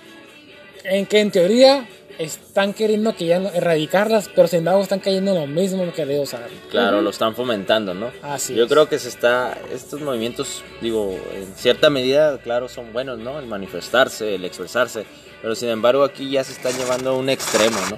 [0.83, 1.87] en que en teoría
[2.19, 6.06] están queriendo que ya no, erradicarlas, pero sin embargo están cayendo en lo mismo que
[6.06, 6.47] de usar.
[6.69, 8.12] Claro, lo están fomentando, ¿no?
[8.21, 8.69] Así Yo es.
[8.69, 13.39] creo que se está, estos movimientos, digo, en cierta medida, claro, son buenos, ¿no?
[13.39, 15.06] El manifestarse, el expresarse,
[15.41, 17.97] pero sin embargo aquí ya se están llevando a un extremo, ¿no?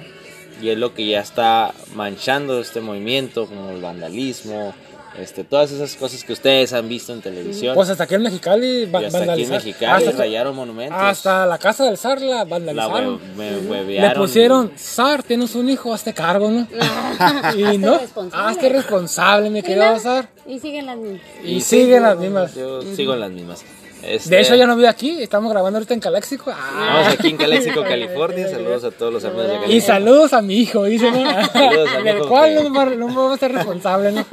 [0.62, 4.74] Y es lo que ya está manchando este movimiento, como el vandalismo,
[5.18, 7.74] este, todas esas cosas que ustedes han visto en televisión.
[7.74, 9.50] Pues hasta aquí en Mexicali va- hasta aquí en.
[9.50, 10.98] Mexicali hasta, rayaron monumentos.
[11.00, 13.18] hasta la casa del zar la la vandalizaron.
[13.36, 16.66] hue- me- Le pusieron, zar, tienes un hijo, hazte cargo, ¿no?
[17.56, 18.50] y no, responsable.
[18.52, 20.28] hazte responsable, mi Y querido zar.
[20.46, 21.20] Y siguen las mismas.
[21.44, 22.54] Y, siguen yo- las mismas.
[22.54, 23.64] Yo sigo en las mismas.
[24.02, 26.50] Este, De hecho, ya no vive aquí, estamos grabando ahorita en Caléxico.
[26.54, 26.96] Ah.
[26.98, 28.48] Estamos aquí en Calexico, California.
[28.50, 29.80] Saludos a todos los amigos de Y California.
[29.82, 31.46] saludos a mi hijo, dice, ¿no?
[31.52, 34.26] Saludos a mi Del cual que- no, me- no me voy a ser responsable, ¿no?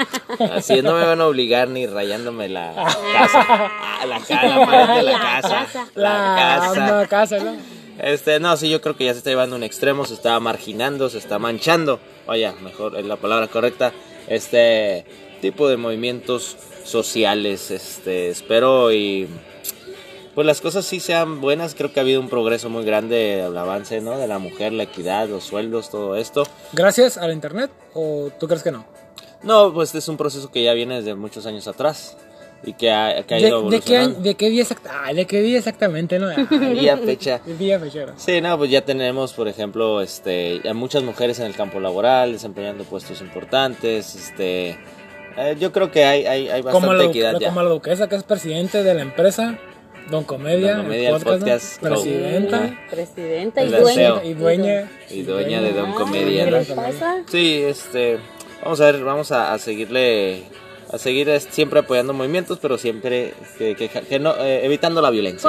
[0.53, 2.73] Así es, no me van a obligar ni rayándome la
[3.13, 3.45] casa.
[3.49, 5.49] Ah, la, ca- la pared de la La casa.
[5.49, 5.87] casa.
[5.95, 6.87] La La casa.
[7.01, 7.55] no, casa, ¿no?
[7.99, 10.39] Este, no, sí, yo creo que ya se está llevando a un extremo, se está
[10.39, 11.99] marginando, se está manchando.
[12.27, 13.91] Vaya, mejor es la palabra correcta.
[14.27, 15.03] Este
[15.41, 19.27] tipo de movimientos sociales, este, espero y
[20.37, 21.73] pues las cosas sí sean buenas.
[21.73, 24.19] Creo que ha habido un progreso muy grande, el avance, ¿no?
[24.19, 26.43] De la mujer, la equidad, los sueldos, todo esto.
[26.73, 28.85] ¿Gracias al internet o tú crees que no?
[29.41, 32.15] No, pues es un proceso que ya viene desde muchos años atrás
[32.63, 34.19] y que ha, que ha ¿De, ido de qué, año- evolucionando.
[34.29, 36.27] de qué día exacta- ah, ¿De qué día exactamente, no?
[36.51, 37.41] Ah, Y a fecha.
[37.57, 38.13] Día fechero.
[38.17, 42.33] Sí, no, pues ya tenemos, por ejemplo, este, a muchas mujeres en el campo laboral
[42.33, 44.77] desempeñando puestos importantes, este,
[45.35, 47.47] eh, yo creo que hay, hay, hay Como bastante la, equidad ya.
[47.49, 49.57] como la duquesa que es presidente de la empresa,
[50.09, 51.89] Don Comedia, Don Comedia, el el podcast, ¿no?
[51.89, 53.85] podcast, presidenta Presidenta y dueña.
[53.85, 54.21] deseo.
[54.23, 54.91] y dueña.
[55.09, 56.63] Y dueña de Don Ah, Comedia.
[57.29, 58.17] Sí, este,
[58.63, 60.43] vamos a ver, vamos a, a seguirle,
[60.91, 65.41] a seguir siempre apoyando movimientos, pero siempre que, que- que no, eh, evitando la violencia.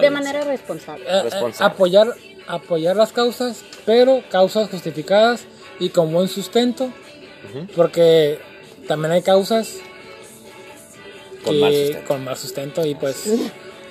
[0.00, 0.32] De violencia.
[0.32, 1.04] manera responsable.
[1.04, 1.74] Eh, eh, Responsable.
[1.74, 2.08] apoyar,
[2.48, 5.44] apoyar las causas, pero causas justificadas
[5.78, 6.90] y con buen sustento,
[7.76, 8.38] porque
[8.88, 9.76] también hay causas
[11.44, 12.08] Con que- mal sustento.
[12.08, 13.26] con mal sustento y pues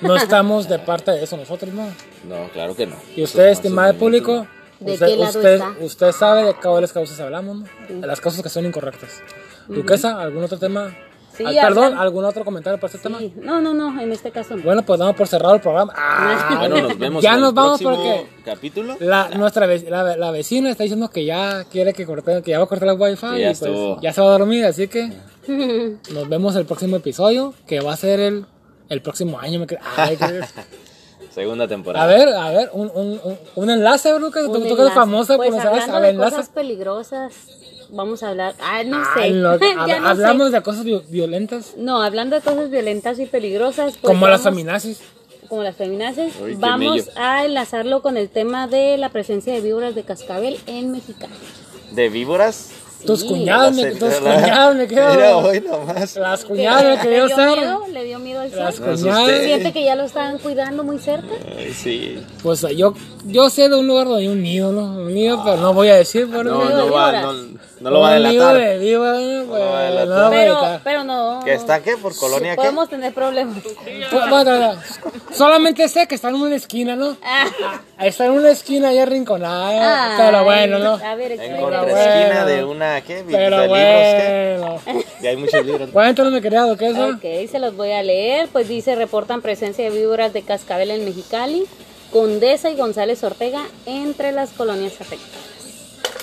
[0.00, 1.84] no estamos de parte de eso nosotros, ¿no?
[2.28, 2.96] No, claro que no.
[3.16, 4.46] Y usted, Esos estimado público,
[4.80, 5.74] ¿De usted, qué lado usted, está?
[5.80, 7.66] usted sabe de cuáles causas hablamos, ¿no?
[8.00, 9.20] De las causas que son incorrectas.
[9.68, 10.92] Duquesa, ¿algún otro tema?
[11.36, 13.18] Sí, Ah, perdón, ¿algún otro comentario para este tema?
[13.18, 13.32] Sí.
[13.36, 14.62] No, no, no, en este caso no.
[14.62, 15.92] Bueno, pues damos por cerrado el programa.
[15.96, 18.96] Ah, Bueno, nos vemos ya en nos el vamos porque capítulo.
[19.00, 22.58] la, nuestra ve- la, la vecina está diciendo que ya quiere que corte, que ya
[22.58, 24.88] va a cortar el wifi Que ya y pues ya se va a dormir, así
[24.88, 25.10] que
[26.12, 28.46] nos vemos el próximo episodio, que va a ser el,
[28.88, 29.58] el próximo año.
[29.60, 29.66] Me
[29.96, 30.18] Ay,
[31.30, 32.04] Segunda temporada.
[32.04, 34.66] A ver, a ver, un, un, un, un enlace, bro, que tú, Un tú que
[34.68, 34.94] eres enlace.
[34.94, 36.30] famosa, pues pues, de enlace.
[36.36, 37.32] cosas peligrosas,
[37.92, 38.54] vamos a hablar.
[38.60, 39.20] Ah, no sé.
[39.20, 40.56] Ay, lo- ya hab- no hablamos sé.
[40.56, 45.00] de cosas vi- violentas, No, hablando de cosas violentas y peligrosas, pues como las feminazis.
[45.48, 49.94] como las feminazis, Uy, vamos a enlazarlo con el tema de la presencia de víboras
[49.94, 51.32] de cascabel en Mexicali.
[51.92, 52.70] ¿De víboras?
[53.04, 53.26] Tus Sí.
[53.26, 55.38] cuñadas, me, tus me Mira, quedo.
[55.38, 56.14] hoy nomás.
[56.16, 57.58] Las cuñadas me ¿Le quería dio usar.
[57.58, 57.82] miedo?
[57.90, 58.96] ¿Le dio miedo al Las sol?
[58.96, 59.40] Cuñadas.
[59.42, 61.34] ¿Siente que ya lo estaban cuidando muy cerca?
[61.58, 62.22] Ay, sí.
[62.44, 62.94] Pues yo,
[63.26, 64.84] yo sé de un lugar donde hay un nido, ¿no?
[65.02, 67.32] Un nido, pero no voy a decir por No, nido no de va, no,
[67.82, 68.56] no lo va a delatar.
[68.56, 69.94] de víboras, pues, lo va a no
[70.30, 70.30] delatar.
[70.30, 71.40] Pero, pero no.
[71.44, 71.96] ¿Que está qué?
[71.96, 72.56] ¿Por colonia qué?
[72.56, 73.58] Podemos tener problemas.
[75.32, 77.16] Solamente sé que está en una esquina, ¿no?
[77.22, 77.46] Ah,
[78.00, 80.92] Está en una esquina ahí arrinconada, ay, pero bueno, ¿no?
[80.94, 82.46] A ver, En bueno.
[82.46, 83.24] de una, ¿qué?
[83.30, 84.56] Pero ¿De libros qué?
[84.86, 85.02] bueno.
[85.22, 85.90] Y hay muchos libros.
[85.90, 87.06] Cuéntanos, mi querida duquesa.
[87.08, 88.48] Ok, se los voy a leer.
[88.52, 91.64] Pues dice, reportan presencia de víboras de cascabel en Mexicali,
[92.12, 95.52] Condesa y González Ortega entre las colonias afectadas.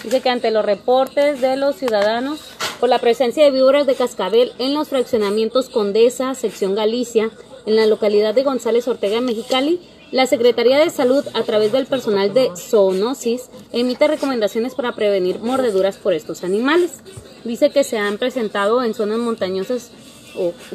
[0.04, 2.40] Dice que ante los reportes de los ciudadanos
[2.80, 7.32] por la presencia de víboras de cascabel en los fraccionamientos Condesa, sección Galicia,
[7.66, 9.80] en la localidad de González Ortega Mexicali,
[10.12, 15.98] la Secretaría de Salud, a través del personal de zoonosis, emite recomendaciones para prevenir mordeduras
[15.98, 17.02] por estos animales.
[17.44, 19.92] Dice que se han presentado en zonas montañosas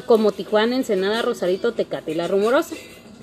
[0.05, 2.75] como Tijuana, Ensenada, Rosarito, Tecate y La Rumorosa,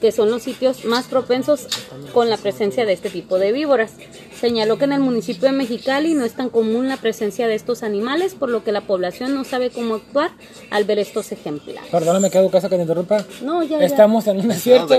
[0.03, 1.67] que son los sitios más propensos
[2.13, 3.93] con la presencia de este tipo de víboras.
[4.39, 7.85] Señaló que en el municipio de Mexicali no es tan común la presencia de estos
[7.85, 10.33] animales, por lo que la población no sabe cómo actuar
[10.71, 11.89] al ver estos ejemplares.
[11.93, 13.25] Perdóname, querida duquesa, que te interrumpa.
[13.43, 13.85] No, ya, ya.
[13.87, 14.95] Estamos en un desierto.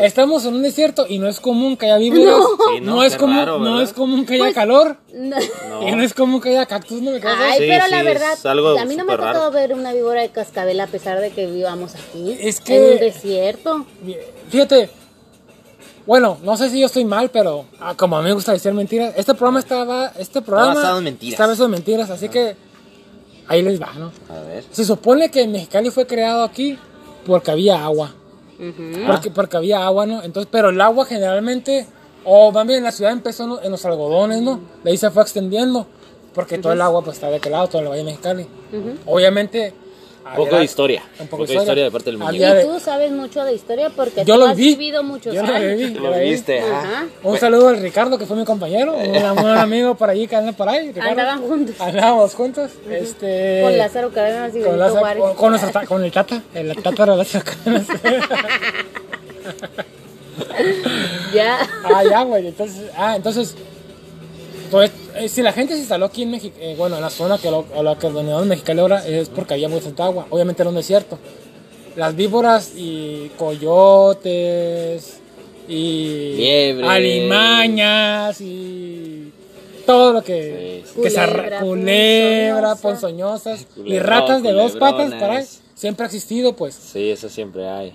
[0.00, 2.34] Estamos en un desierto y no es común que haya víboras.
[2.74, 4.96] Sí, no, no, es común, raro, no es común que haya Pues- calor.
[5.14, 5.36] No.
[5.88, 8.04] Y no es común que haya cactus, no me Ay, Sí, pero sí, la es
[8.04, 9.50] verdad, algo a mí no me ha tocado raro.
[9.52, 12.36] ver una víbora de cascabel a pesar de que vivamos aquí.
[12.40, 13.86] Es que- En un desierto.
[14.48, 14.90] Fíjate,
[16.08, 18.72] bueno, no sé si yo estoy mal, pero ah, como a mí me gusta decir
[18.72, 21.32] mentiras, este programa estaba, este programa basado en mentiras.
[21.34, 22.56] está basado en mentiras, así que
[23.46, 24.10] ahí les va, ¿no?
[24.34, 24.64] A ver.
[24.70, 26.78] Se supone que Mexicali fue creado aquí
[27.26, 28.14] porque había agua,
[28.58, 29.06] Ujú.
[29.06, 30.22] porque, porque había agua, ¿no?
[30.22, 31.86] Entonces, pero el agua generalmente,
[32.24, 34.60] o más bien la ciudad empezó en, los algodones, ¿no?
[34.82, 35.86] De ahí se fue extendiendo,
[36.32, 38.46] porque todo el agua pues está de aquel lado, todo el valle de Mexicali.
[39.04, 39.74] Obviamente...
[40.30, 41.02] Un poco había- de historia.
[41.18, 42.54] Un poco poco de historia de parte del muñeco.
[42.54, 44.68] De- Y tú sabes mucho de historia porque Yo tú lo has vi.
[44.76, 45.94] vivido muchos Yo lo viví.
[45.94, 46.80] Lo viste, ah.
[46.82, 47.06] Ajá.
[47.22, 50.52] Un saludo al Ricardo, que fue mi compañero, un, un amigo por allí que anda
[50.52, 50.88] por ahí.
[50.88, 51.10] Ricardo.
[51.10, 51.74] Andaban juntos.
[51.80, 52.70] Andábamos juntos.
[52.90, 55.24] este, Con Lázaro Cárdenas y con, Benito Lázaro- Juárez.
[55.36, 57.86] con, ta- con el Tata, el Tata era Lázaro Cárdenas.
[61.32, 61.58] Ya.
[61.84, 62.46] ah, ya, güey.
[62.48, 63.54] Entonces, ah, entonces,
[64.70, 67.50] pues, eh, si la gente se instaló aquí en México, bueno, en la zona que
[67.50, 70.26] lo, a la que denominamos Mexicali ahora, es porque había muy tanta agua.
[70.30, 71.18] Obviamente era un desierto.
[71.96, 75.18] Las víboras y coyotes
[75.68, 76.88] y Liebres.
[76.88, 79.32] alimañas y
[79.86, 81.02] todo lo que, Sí, sí.
[81.02, 83.50] que se Culebra, culebra, ponzoñosa.
[83.50, 87.66] ponzoñosas y Culebra, ratas de dos patas ahí siempre ha existido pues Sí, eso siempre
[87.68, 87.92] hay.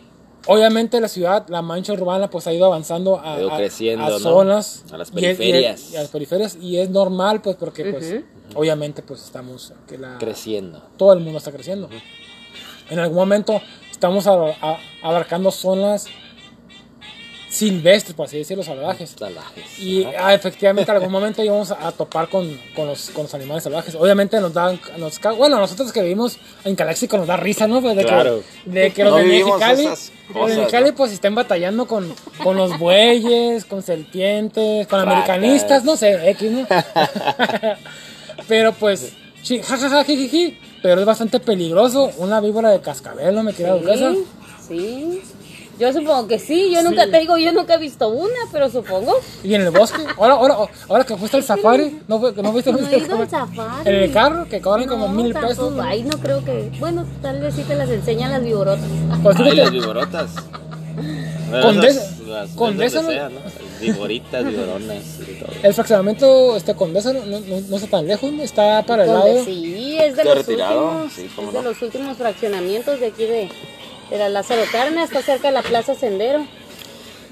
[0.47, 4.10] Obviamente la ciudad, la mancha urbana, pues ha ido avanzando a, ido a- creciendo, a
[4.10, 4.19] ¿no?
[4.19, 4.84] zonas.
[4.91, 5.91] A las y es- y es- periferias.
[5.91, 6.58] y a las periferias.
[6.62, 8.15] Y es normal, pues, porque, pues,
[8.56, 9.71] obviamente, pues, estamos...
[9.88, 10.82] Que la, Creciendo.
[10.97, 11.89] todo el mundo está creciendo.
[12.89, 16.08] En algún momento estamos a- a- abarcando zonas
[17.53, 19.13] silvestres, por así decirlo, salvajes.
[19.17, 19.79] Salvajes.
[19.79, 23.63] Y ah, efectivamente en algún momento íbamos a, topar con, con, los, con los animales
[23.63, 23.93] salvajes.
[23.93, 27.81] Obviamente nos dan, nos, bueno, nosotros que vivimos en Caléxico nos da risa, ¿no?
[27.81, 28.41] Pues de Claro.
[28.63, 30.95] que, de que los No de Mexicali, los de Mexicali ¿no?
[30.95, 32.13] pues estén batallando con,
[32.43, 35.13] con los bueyes, con serpientes, con Ratas.
[35.13, 36.67] americanistas, no sé, X, ¿no?
[38.47, 39.13] Pero pues,
[39.43, 44.11] sí, jajaja, jijiji, pero es bastante peligroso una víbora de cascabel, ¿no me queda duquesa?
[44.67, 45.42] Sí, sí.
[45.79, 46.71] Yo supongo que sí.
[46.73, 47.12] Yo nunca Sí.
[47.12, 49.15] te digo, yo nunca he visto una, pero supongo.
[49.43, 50.57] Y en el bosque, ahora, ahora,
[50.88, 53.57] ahora que fuiste al safari, ¿no, fue- no viste No he el ido al safari?
[53.57, 53.89] safari.
[53.89, 55.49] En el carro, que cobran como No, mil tampoco.
[55.69, 55.79] pesos.
[55.83, 56.71] Ay, no creo que.
[56.79, 58.86] Bueno, tal vez sí te las enseñan las viborotas.
[59.23, 60.29] Pues Ay, las viborotas.
[61.62, 63.41] Condesa- las- Condesa, las donde ¿no?
[63.79, 65.51] Viboritas, viboronas y todo.
[65.62, 68.41] el fraccionamiento este, Condesa no, no, no está tan lejos, ¿no?
[68.43, 69.43] está para el lado.
[69.43, 70.86] sí, es de ¿Está los retirado?
[70.86, 71.13] últimos.
[71.13, 71.62] Sí, es de no.
[71.62, 73.49] los últimos fraccionamientos de aquí de,
[74.13, 75.06] de la Lázaro Cárdenas.
[75.10, 76.45] Está cerca de la Plaza Sendero.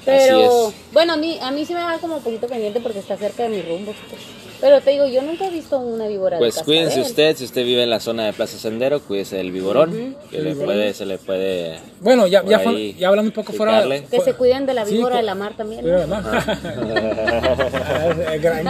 [0.03, 0.75] Pero, es.
[0.93, 3.43] bueno, a mí, a mí sí me da como un poquito pendiente porque está cerca
[3.43, 3.93] de mi rumbo.
[4.09, 4.21] pues.
[4.59, 7.65] Pero te digo, yo nunca he visto una víbora Pues de cuídense usted, si usted
[7.65, 11.17] vive en la zona de Plaza Sendero, cuídese del viborón, que le puede, se le
[11.17, 11.79] puede...
[11.99, 13.71] Bueno, ya, ya, fue- ahí ya hablando un poco fuera.
[13.73, 14.03] picarle.
[14.05, 15.81] Que se cuiden de la Sí, víbora cu- de la mar también.
[15.81, 16.21] Cuidado, ¿no?
[16.21, 16.31] ¿no?
[18.39, 18.65] gran,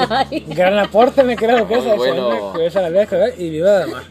[0.47, 2.52] gran aporte, me creo que Muy es bueno.
[2.54, 3.36] cuídese la vieja ¿eh?
[3.38, 4.04] y viva de mar.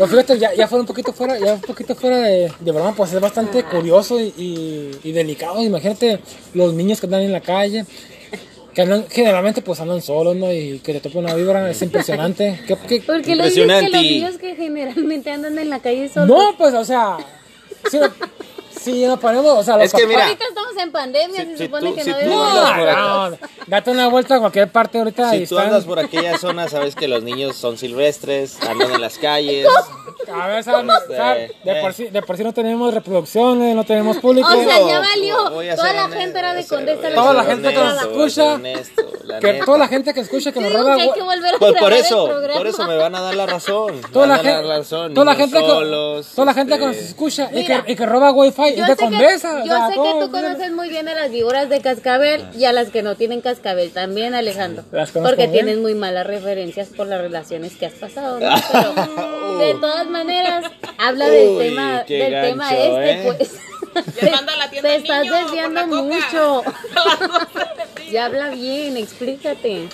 [0.00, 2.94] Pues fíjate, ya, ya fuera un poquito fuera, ya un poquito fuera de, de broma,
[2.94, 5.62] pues es bastante curioso y, y- y delicado.
[5.62, 6.20] Imagínate
[6.54, 7.84] los niños que andan en la calle,
[8.74, 10.50] que andan, generalmente pues andan solos, ¿no?
[10.50, 12.60] Y que te topa una víbora, es impresionante.
[12.66, 13.90] ¿Qué, qué- Porque lo dices que Impresionante.
[13.92, 16.28] los niños que generalmente andan en la calle solos.
[16.28, 17.18] No, pues, o sea,
[18.82, 21.56] si nos ponemos, o sea, los Es que mira, Ahorita estamos en pandemia, Si- se
[21.58, 22.54] si supone tú- que si no tú debemos-
[22.96, 26.38] No, no, date una vuelta a cualquier parte ahorita Si tú están- andas por aquella
[26.38, 29.66] zona, sabes que los niños son silvestres, andan en las calles.
[30.32, 30.86] A ver, ¿sabes?
[31.02, 31.52] Este, ¿sabes?
[31.64, 31.82] De, eh.
[31.82, 34.46] por sí, de por sí no tenemos reproducciones, no tenemos público.
[34.48, 35.36] O sea, ya valió.
[35.76, 37.08] Toda la gente era de Condesa.
[37.14, 38.60] Toda la gente que nos escucha,
[39.40, 41.58] que toda la gente que escucha que nos roba que hay güey, que volver a
[41.58, 44.00] Pues por eso, por eso me van a dar la razón.
[44.12, 44.62] toda la gente,
[45.14, 47.92] toda la gente que, solos, toda la gente que este, nos escucha y Mira, que,
[47.92, 50.24] y que roba wifi Yo sé, que, yo o sea, sé que ¿cómo?
[50.24, 53.40] tú conoces muy bien a las víboras de cascabel y a las que no tienen
[53.40, 54.84] cascabel también, Alejandro.
[54.92, 55.52] Las Porque bien.
[55.52, 58.40] tienes muy malas referencias por las relaciones que has pasado.
[58.40, 58.48] ¿no?
[58.72, 60.64] Pero de todas maneras,
[60.98, 63.22] habla del tema, del tema este, ¿eh?
[63.24, 63.60] pues.
[64.20, 66.62] Te, manda a la tienda te el estás desviando mucho.
[68.10, 69.88] ya habla bien, explícate.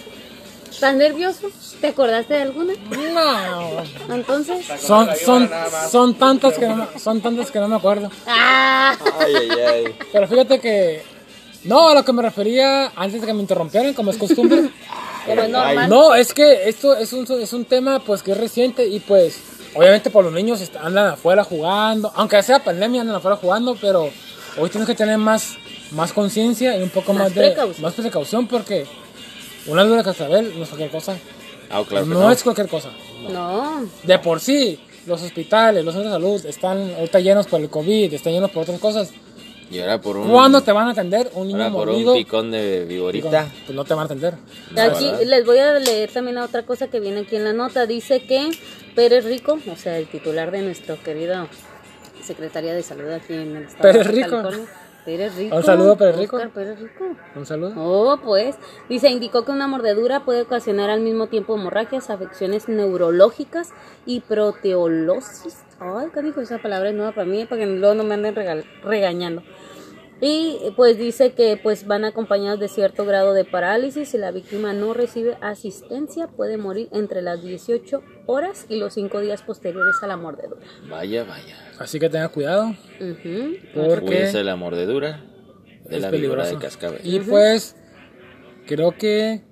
[0.76, 1.48] ¿Estás nervioso?
[1.80, 2.74] ¿Te acordaste de alguna?
[3.14, 4.66] No, Entonces.
[4.80, 5.50] son, son,
[5.90, 8.10] son tantas que no, me- son tantas que no me acuerdo.
[8.26, 8.94] ¡Ah!
[9.18, 9.84] Ay, ay, ay.
[10.12, 11.02] Pero fíjate que,
[11.64, 14.68] no, a lo que me refería antes de que me interrumpieran, como es costumbre.
[15.26, 15.88] Pero es normal.
[15.88, 19.40] No, es que esto es un, es un tema pues que es reciente y pues
[19.74, 24.10] obviamente por los niños est- andan afuera jugando, aunque sea pandemia andan afuera jugando, pero
[24.58, 25.56] hoy tienes que tener más,
[25.92, 27.82] más conciencia y un poco Más más, de precaución.
[27.82, 28.86] más precaución porque
[29.68, 31.16] una dura cascabel no es cualquier cosa,
[31.70, 32.30] Ah, claro que no, no.
[32.30, 32.90] es cualquier cosa.
[33.30, 33.88] No.
[34.04, 38.12] De por sí los hospitales, los centros de salud están ahorita llenos por el COVID,
[38.12, 39.10] están llenos por otras cosas.
[39.68, 42.52] Y ahora por un, ¿Cuándo te van a atender un niño ahora por un picón
[42.52, 43.48] de viborita.
[43.64, 44.34] Pues no te van a atender.
[44.76, 45.20] Aquí ¿verdad?
[45.24, 47.84] les voy a leer también a otra cosa que viene aquí en la nota.
[47.86, 48.50] Dice que
[48.94, 51.48] Pérez Rico, o sea, el titular de nuestro querido
[52.22, 54.30] Secretaría de Salud aquí en el estado Pérez de Rico.
[54.30, 54.66] California.
[55.06, 55.56] Pérez Rico.
[55.56, 56.36] Un saludo, Pérez Rico.
[56.36, 57.04] Oscar Pérez Rico.
[57.34, 57.72] Un saludo.
[57.78, 58.56] Oh, pues,
[58.90, 63.70] dice, indicó que una mordedura puede ocasionar al mismo tiempo hemorragias, afecciones neurológicas
[64.04, 65.62] y proteolosis.
[65.78, 66.88] Ay, ¿qué dijo esa palabra?
[66.90, 69.42] Es nueva para mí, para que luego no me anden regal- regañando.
[70.20, 74.08] Y pues dice que pues van acompañados de cierto grado de parálisis.
[74.08, 79.20] Si la víctima no recibe asistencia, puede morir entre las 18 horas y los 5
[79.20, 80.66] días posteriores a la mordedura.
[80.88, 81.56] Vaya, vaya.
[81.78, 82.70] Así que tenga cuidado.
[83.00, 83.56] Ujú.
[83.74, 85.22] Porque Cuídense de la mordedura
[85.84, 87.00] de es la víbora de cascabel.
[87.04, 87.76] Y pues,
[88.66, 89.44] creo que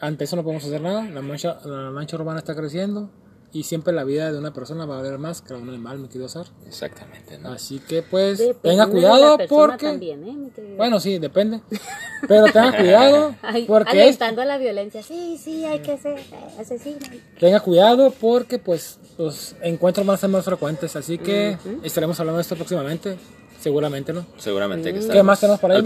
[0.00, 1.08] ante eso no podemos hacer nada.
[1.10, 3.10] La mancha, la mancha urbana está creciendo.
[3.52, 5.70] Y siempre la vida de una persona va a valer más que la de un
[5.70, 6.46] animal, me quiero usar.
[6.68, 7.50] Exactamente, ¿no?
[7.52, 9.86] Así que pues, Depende tenga de la cuidado porque...
[9.86, 10.76] también, ¿eh, mi querido?
[10.76, 11.60] Bueno, sí, depende.
[12.28, 15.02] Pero tenga cuidado Ay, porque es- alentando a la violencia.
[15.02, 16.18] Sí, sí, hay que ser
[16.60, 16.98] asesino.
[17.40, 20.94] tenga cuidado porque pues los encuentros van a ser más frecuentes.
[20.94, 23.16] Así que estaremos hablando de esto próximamente.
[23.58, 24.24] Seguramente, ¿no?
[24.38, 25.82] Seguramente que ¿Qué estamos más tenemos por ahí,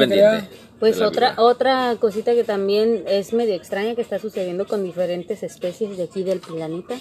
[0.81, 5.97] Pues otra, otra cosita que también es medio extraña que está sucediendo con diferentes especies
[5.97, 6.95] de aquí del planeta.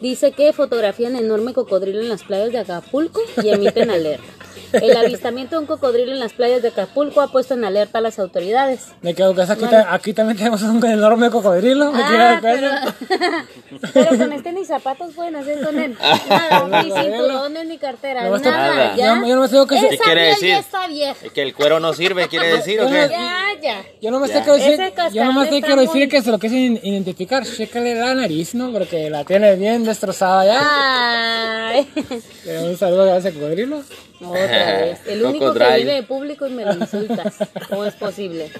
[0.00, 4.24] Dice que fotografían enorme cocodrilo en las playas de Acapulco y emiten alerta.
[4.72, 8.00] El avistamiento de un cocodrilo en las playas de Acapulco ha puesto en alerta a
[8.00, 8.88] las autoridades.
[9.02, 11.92] Me quedo que aquí, ta- aquí también tenemos un enorme cocodrilo.
[11.92, 12.70] Me Ah, el pero,
[13.94, 15.96] pero con este ni zapatos pueden hacer con él.
[16.28, 18.50] Nada, ni cinturones, ni cartera, No, nada.
[18.74, 18.96] Nada.
[18.96, 19.14] Ya.
[19.20, 19.76] Yo- yo nomás digo que.
[19.76, 20.48] Esa ¿Qué quiere decir?
[20.50, 21.16] ya está vieja.
[21.26, 23.08] Es que el cuero no sirve, quiere decir, ¿o qué?
[23.30, 23.84] Ya, ya.
[24.00, 24.42] Yo no me Ya.
[24.42, 24.78] quiero decir,
[25.12, 27.44] yo nomás te quiero decir muy- que se lo in- identificar.
[27.44, 28.72] Chécale la nariz, ¿no?
[28.72, 31.68] Porque la tiene bien destrozada ya.
[31.68, 31.88] Ay.
[32.64, 33.82] Un saludo a ese cocodrilo.
[34.20, 34.38] Otra
[34.82, 35.00] vez.
[35.06, 37.36] El único que vive de público y me lo insultas.
[37.68, 38.50] ¿Cómo es posible?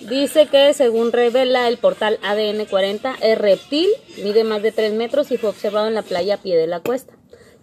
[0.00, 3.88] Dice que según revela el portal ADN 40, el reptil
[4.22, 6.80] mide más de 3 metros y fue observado en la playa a pie de la
[6.80, 7.14] cuesta.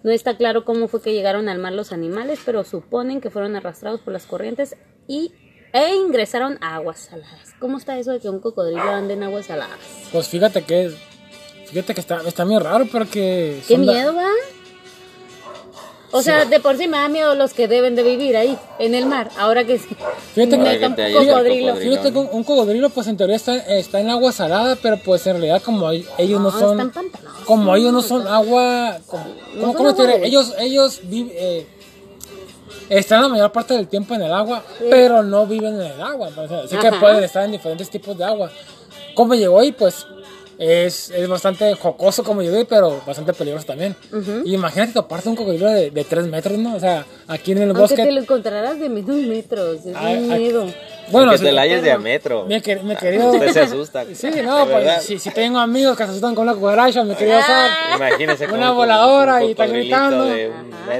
[0.01, 3.55] No está claro cómo fue que llegaron al mar los animales, pero suponen que fueron
[3.55, 4.75] arrastrados por las corrientes
[5.07, 5.31] y,
[5.73, 7.53] e ingresaron a aguas saladas.
[7.59, 9.77] ¿Cómo está eso de que un cocodrilo ande en aguas saladas?
[10.11, 10.91] Pues fíjate que
[11.67, 14.27] fíjate que está, está muy raro porque ¡Qué miedo, va!
[16.15, 18.93] O sea, de por sí me da miedo los que deben de vivir ahí, en
[18.93, 19.31] el mar.
[19.35, 19.87] Ahora que sí.
[20.35, 21.25] Fíjate Ahora que, un cocodrilo.
[21.33, 21.75] cocodrilo.
[21.77, 25.25] fíjate que un, un cocodrilo pues en teoría está, está en agua salada, pero pues
[25.25, 27.09] en realidad como el- ellos no, No, son están
[27.45, 30.27] como ellos no son agua como, No ¿cómo, son cómo te diré?
[30.27, 31.67] ellos ellos viven eh,
[32.89, 36.29] están la mayor parte del tiempo en el agua, pero no viven en el agua.
[36.35, 38.51] o sea, sí que pueden estar en diferentes tipos de agua.
[39.15, 39.71] ¿Cómo llegó ahí?
[39.71, 40.05] Pues
[40.57, 43.95] es, es bastante jocoso como llegó ahí, pero bastante peligroso también.
[44.45, 46.75] Y imagínate toparte un cocodrilo de, de 3 metros, ¿no?
[46.75, 48.03] O sea, aquí en el Aunque bosque.
[48.03, 50.65] te lo encontrarás de menos metros, es un miedo.
[51.11, 52.45] Bueno, que sí, te la hayas de a metro.
[52.47, 53.25] Me, quer- me quería.
[53.25, 54.05] Usted se asusta.
[54.13, 57.39] Sí, no, pues si, si tengo amigos que se asustan con una cucaracha, me quería
[57.39, 57.69] usar.
[57.95, 60.23] Imagínese Una con- voladora con un y está gritando.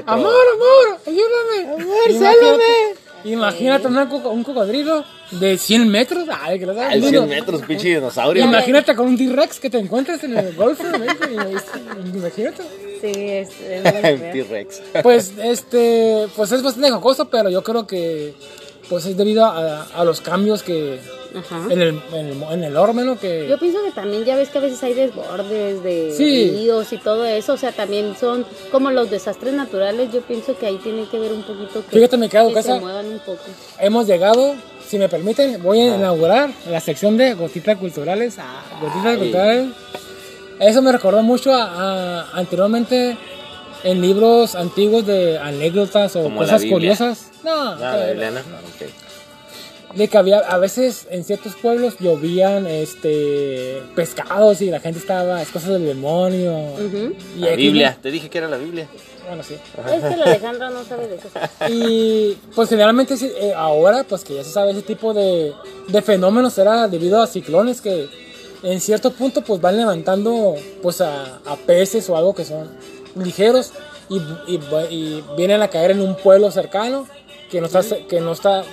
[0.06, 1.82] Amor, amor, ayúdame.
[1.82, 2.94] Amor, sálvame.
[3.24, 6.28] Imagínate una un cocodrilo de 100 metros.
[6.42, 6.92] Ay, que lo sabes.
[6.92, 8.44] Al Digo, 100 metros, pinche dinosaurio.
[8.44, 10.84] Imagínate con un T-Rex que te encuentres en el golfo.
[12.14, 12.62] Imagínate.
[13.00, 13.48] Sí, es.
[14.32, 14.82] T-Rex.
[15.02, 18.34] Pues este, pues es bastante jocoso, pero yo creo que
[18.88, 20.98] pues es debido a, a los cambios que
[21.36, 21.62] Ajá.
[21.70, 23.18] en el, en el, en el.
[23.18, 26.50] Que Yo pienso que también ya ves que a veces hay desbordes de Sí.
[26.50, 30.66] ríos y todo eso, o sea, también son como los desastres naturales, yo pienso que
[30.66, 32.74] ahí tiene que ver un poquito que, Fíjate, me quedo que casa.
[32.74, 33.40] se muevan un poco.
[33.80, 34.54] hemos llegado,
[34.86, 38.36] si me permiten, voy a inaugurar la sección de gotitas culturales.
[38.38, 39.68] Ah, gotitas culturales.
[40.60, 43.16] Eso me recordó mucho a, a- anteriormente
[43.82, 47.30] en libros antiguos de anécdotas o Como cosas curiosas.
[47.44, 48.40] No, No, la que- Biblia no.
[48.40, 49.96] Ok.
[49.96, 55.40] de que había a veces en ciertos pueblos llovían este pescados y la gente estaba
[55.40, 56.70] es cosas del demonio
[57.36, 57.98] y La Biblia.
[58.02, 58.88] Te dije que era la Biblia.
[59.28, 61.28] bueno sí Es que el Alejandro no sabe de eso.
[61.68, 65.52] y pues generalmente sí, eh, ahora pues que ya se sabe ese tipo de,
[65.86, 68.08] de fenómenos era debido a ciclones que
[68.64, 72.68] en cierto punto pues van levantando pues a, a peces o algo que son
[73.22, 73.70] ligeros
[74.08, 74.16] y,
[74.48, 77.06] y, y vienen a caer en un pueblo cercano
[77.50, 78.64] que no está que no está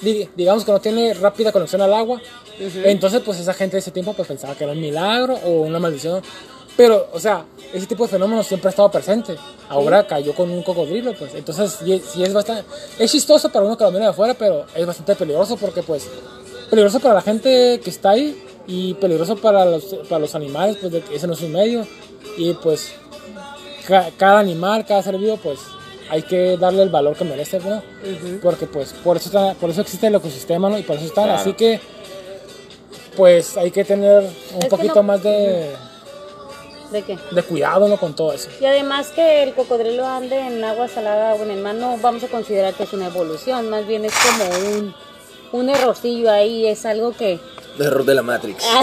[0.00, 2.20] di- digamos que no tiene rápida conexión al agua.
[2.84, 5.78] Entonces, pues esa gente de ese tiempo pues pensaba que era un milagro o una
[5.78, 6.22] maldición.
[6.76, 9.36] Pero, o sea, ese tipo de fenómenos siempre ha estado presente.
[9.68, 11.34] Ahora cayó con un cocodrilo, pues.
[11.34, 12.64] Entonces, sí, sí es bastante...
[12.98, 16.08] Es chistoso para uno que lo mira de afuera, pero es bastante peligroso porque, pues,
[16.70, 20.92] peligroso para la gente que está ahí y peligroso para los, para los animales, pues,
[20.92, 21.86] de que ese no es un medio.
[22.38, 22.92] Y, pues,
[23.86, 25.58] ca- cada animal, cada ser vivo, pues,
[26.12, 27.82] hay que darle el valor que merece, ¿no?
[28.42, 30.76] Porque, pues, por eso, está- por eso existe el ecosistema, ¿no?
[30.78, 31.24] Y por eso están.
[31.24, 31.40] Claro.
[31.40, 31.80] Así que,
[33.16, 34.22] pues, hay que tener
[34.54, 35.70] un poquito no- más de,
[36.90, 37.18] ¿De qué?
[37.30, 37.96] de cuidado, ¿no?
[37.98, 38.50] Con todo eso.
[38.60, 42.22] Y además que el cocodrilo ande en agua salada o en el mar, no vamos
[42.24, 44.94] a considerar que es una evolución, más bien es como un,
[45.52, 47.38] un errorcillo ahí, es algo que...
[47.78, 48.64] Error de la Matrix.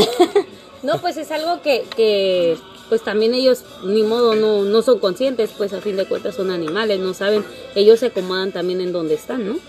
[0.82, 2.58] No, pues es algo que, que
[2.90, 6.52] pues también ellos ni modo no, no son conscientes, pues a fin de cuentas son
[6.52, 9.60] animales, no saben, ellos se acomodan también en donde están, ¿no?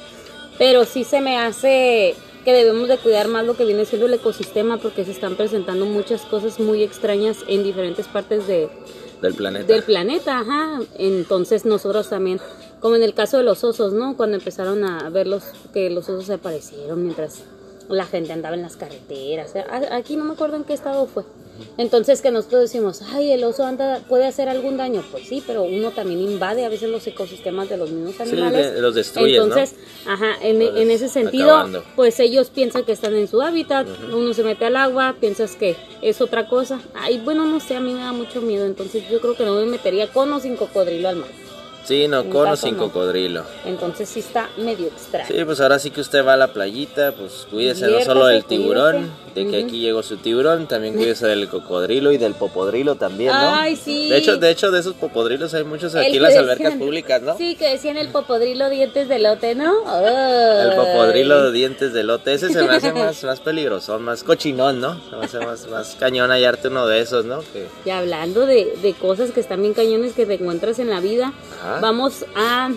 [0.59, 2.15] Pero sí se me hace
[2.45, 5.85] que debemos de cuidar más lo que viene siendo el ecosistema porque se están presentando
[5.87, 8.69] muchas cosas muy extrañas en diferentes partes de,
[9.21, 9.73] Del planeta.
[9.73, 10.81] del planeta, ajá.
[10.97, 12.41] Entonces nosotros también,
[12.81, 14.17] como en el caso de los osos, ¿no?
[14.17, 17.43] Cuando empezaron a verlos, que los osos aparecieron mientras
[17.89, 19.53] la gente andaba en las carreteras.
[19.91, 21.25] Aquí no me acuerdo en qué estado fue.
[21.77, 25.03] Entonces que nosotros decimos, ay, el oso anda, puede hacer algún daño.
[25.11, 28.79] Pues sí, pero uno también invade a veces los ecosistemas de los mismos animales.
[28.79, 29.45] los destruyes, ¿no?
[29.45, 31.85] Entonces, ajá, en, ese sentido, acabando.
[31.97, 35.77] pues ellos piensan que están en su hábitat, uno se mete al agua, piensas que
[36.03, 36.81] es otra cosa.
[36.95, 39.55] Ay, bueno, no sé, a mí me da mucho miedo, entonces yo creo que no
[39.55, 41.50] me metería con o sin cocodrilo al mar.
[41.85, 42.85] Sí, no, con o sin no.
[42.85, 43.43] cocodrilo.
[43.65, 45.27] Entonces sí está medio extraño.
[45.29, 48.45] Sí, pues ahora sí que usted va a la playita, pues cuídese no solo del
[48.45, 49.51] tiburón, cuídese.
[49.51, 53.55] de que aquí llegó su tiburón, también cuídese del cocodrilo y del popodrilo también, ¿no?
[53.55, 54.09] Ay, sí.
[54.09, 57.23] De hecho, de hecho, de esos popodrilos hay muchos aquí en las decían- albercas públicas,
[57.23, 57.37] ¿no?
[57.37, 59.73] Sí, que decían el popodrilo dientes de lote, ¿no?
[60.01, 64.81] El popodrilo de dientes de lote, ese se me hace más, más peligroso, más cochinón,
[64.81, 65.01] ¿no?
[65.11, 67.41] Se me hace más, más cañón hallarte uno de esos, ¿no?
[67.53, 71.01] Que, Y hablando de, de cosas que están bien cañones que te encuentras en la
[71.01, 71.70] vida, Ajá.
[71.81, 72.71] Vamos a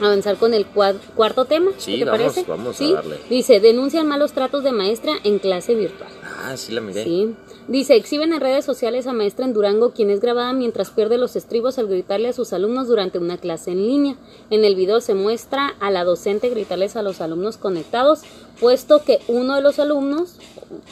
[0.00, 1.70] avanzar con el cua- cuarto tema.
[1.78, 2.44] Sí, ¿qué te vamos, parece?
[2.46, 3.16] vamos a darle.
[3.30, 6.10] Dice, denuncian malos tratos de maestra en clase virtual.
[6.44, 7.04] ah, sí la miré.
[7.04, 7.34] Sí.
[7.66, 11.34] Dice, exhiben en redes sociales a maestra en Durango quien es grabada mientras pierde los
[11.34, 14.16] estribos al gritarle a sus alumnos durante una clase en línea.
[14.50, 18.20] En el video se muestra a la docente gritarles a los alumnos conectados,
[18.60, 20.36] puesto que uno de los alumnos,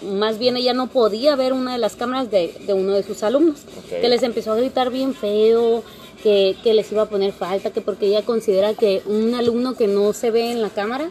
[0.03, 3.23] más bien ella no podía ver una de las cámaras de, de uno de sus
[3.23, 5.85] alumnos, que les empezó a gritar bien feo,
[6.25, 9.87] que, que les iba a poner falta, que porque ella considera que un alumno que
[9.87, 11.09] no se ve en la cámara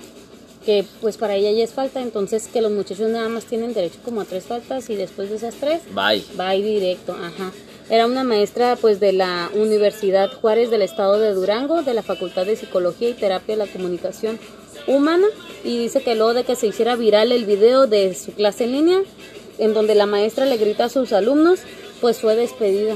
[0.66, 4.00] que pues para ella ya es falta, entonces que los muchachos nada más tienen derecho
[4.04, 6.24] como a tres faltas y después de esas tres Bye.
[6.40, 7.52] va ahí directo, ajá.
[7.90, 12.46] Era una maestra pues de la Universidad Juárez del Estado de Durango, de la Facultad
[12.46, 14.40] de Psicología y Terapia de la Comunicación
[14.88, 15.28] Humana
[15.64, 18.72] y dice que luego de que se hiciera viral el video de su clase en
[18.72, 19.02] línea
[19.58, 21.60] en donde la maestra le grita a sus alumnos,
[22.02, 22.96] pues fue despedida.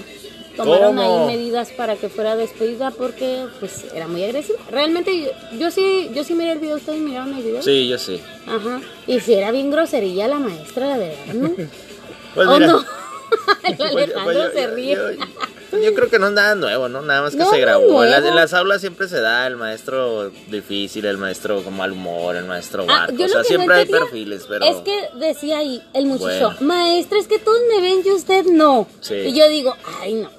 [0.57, 1.27] Tomaron ¿Cómo?
[1.29, 4.57] ahí medidas para que fuera despedida porque pues era muy agresiva.
[4.71, 7.61] Realmente yo, yo sí yo sí miré el video, ustedes miraron el video.
[7.61, 8.21] Sí, yo sí.
[8.47, 8.81] Ajá.
[9.05, 11.51] Y si era bien groserilla la maestra, la verdad, ¿no?
[12.35, 12.67] Pues ¿O mira.
[12.67, 12.85] no?
[13.63, 14.95] El pues Alejandro pues yo- se ríe.
[14.95, 15.25] yo-
[15.69, 17.01] Pues yo creo que no es nada nuevo, ¿no?
[17.01, 18.01] Nada más que No, se grabó.
[18.03, 18.29] En las, nuevo.
[18.29, 22.45] en las aulas siempre se da el maestro difícil, el maestro con mal humor, el
[22.45, 23.21] maestro Ah, barco.
[23.23, 24.63] o sea, siempre no hay perfiles, pero.
[24.65, 26.57] Es que decía ahí el muchacho, Bueno.
[26.61, 28.87] maestra, es que todos me ven y usted no.
[29.01, 29.15] Sí.
[29.15, 30.29] Y yo digo, ay no.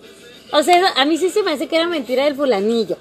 [0.53, 2.96] O sea, a mí sí se me hace que era mentira del fulanillo.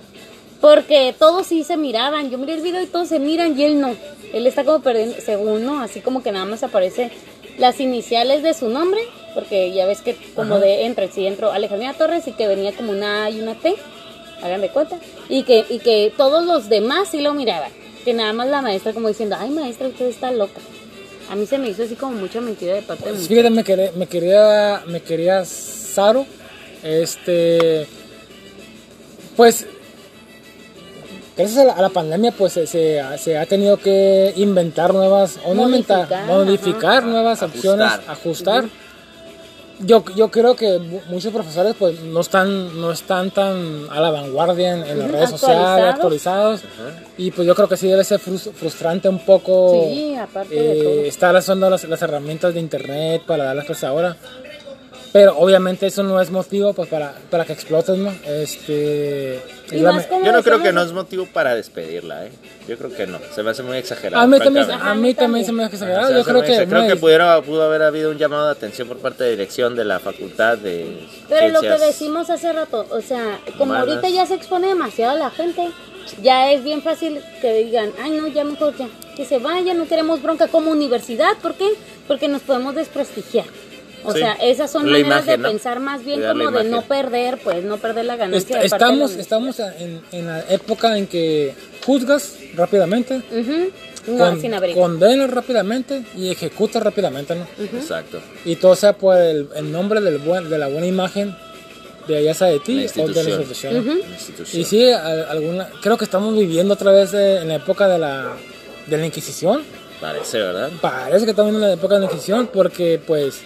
[0.59, 2.29] Porque todos sí se miraban.
[2.29, 3.95] Yo miré el video y todos se miran y él no.
[4.33, 5.81] Él está como perdiendo, según, ¿no?
[5.81, 7.11] Así como que nada más aparece
[7.57, 9.01] las iniciales de su nombre.
[9.33, 12.91] Porque ya ves que como de entre, sí entró Alejandra Torres y que venía como
[12.91, 13.75] una A y una T.
[14.41, 14.97] Hagan de cuenta.
[15.29, 17.71] Y que, y que todos los demás sí lo miraban.
[18.03, 20.59] Que nada más la maestra como diciendo, ay maestra, usted está loca.
[21.29, 23.63] A mí se me hizo así como mucha mentira de parte de Pues fíjate, me
[23.63, 26.25] quería, me quería, me quería Saro,
[26.83, 27.87] este,
[29.35, 29.65] pues,
[31.35, 35.39] gracias a la, a la pandemia, pues se, se, se ha tenido que inventar nuevas,
[35.45, 37.01] o no inventar, Modificar, modificar ajá.
[37.07, 37.57] nuevas Ajustar.
[37.81, 38.65] opciones, ajustar.
[39.79, 44.09] Yo, yo creo que mu- muchos profesores pues no están no están tan a la
[44.09, 46.61] vanguardia en, en las redes sociales, actualizados.
[47.15, 50.79] Y pues yo creo que sí debe ser frus- frustrante un poco Sí, aparte de
[50.79, 51.01] eh, todo.
[51.05, 54.17] estar usando las, las herramientas de internet para dar las clases ahora.
[55.17, 58.13] Pero obviamente eso no es motivo pues para, para que exploten, ¿no?
[58.25, 59.35] Este,
[59.71, 62.31] es la me- Yo no creo que no es motivo para despedirla, ¿eh?
[62.67, 63.19] Yo creo que no.
[63.33, 64.21] Se me hace muy exagerado.
[64.23, 64.91] a mí también, francamente.
[64.91, 66.09] a mí también se me hace Se exagerado.
[66.09, 68.51] me Yo hace creo muy que, creo que pudiera, pudo haber habido un llamado de
[68.51, 70.99] atención por parte de dirección de la facultad de
[71.29, 73.87] Pero lo que Ciencias decimos hace rato, o sea, como Humanas.
[73.89, 75.69] ahorita ya se expone demasiado la gente,
[76.21, 79.87] ya es bien fácil que digan, ay no, ya mejor ya, que se vaya, no
[79.87, 81.67] queremos bronca como universidad, ¿por qué?
[82.07, 83.45] Porque nos podemos desprestigiar.
[84.03, 84.19] O Sí.
[84.19, 85.49] sea, esas son La maneras imagen, de ¿no?
[85.49, 88.59] pensar más bien como de no perder, pues no perder la est- ganancia.
[88.61, 91.53] de parte de la estamos, estamos en, en la época en que
[91.85, 93.71] juzgas rápidamente, Ujú.
[94.07, 94.79] No, con- sin abrigo.
[94.81, 97.45] condenas rápidamente y ejecutas rápidamente, ¿no?
[97.77, 98.19] Exacto.
[98.45, 101.35] Y todo sea por el, el nombre del buen, de la buena imagen
[102.07, 103.99] de ya sea de ti o de la institución.
[104.53, 107.97] Y sí, al- alguna, creo que estamos viviendo otra vez eh, en la época de
[107.99, 108.31] la,
[108.85, 109.63] de la Inquisición.
[109.99, 110.69] Parece, ¿verdad?
[110.79, 113.41] Parece que estamos viviendo en la época de la Inquisición porque pues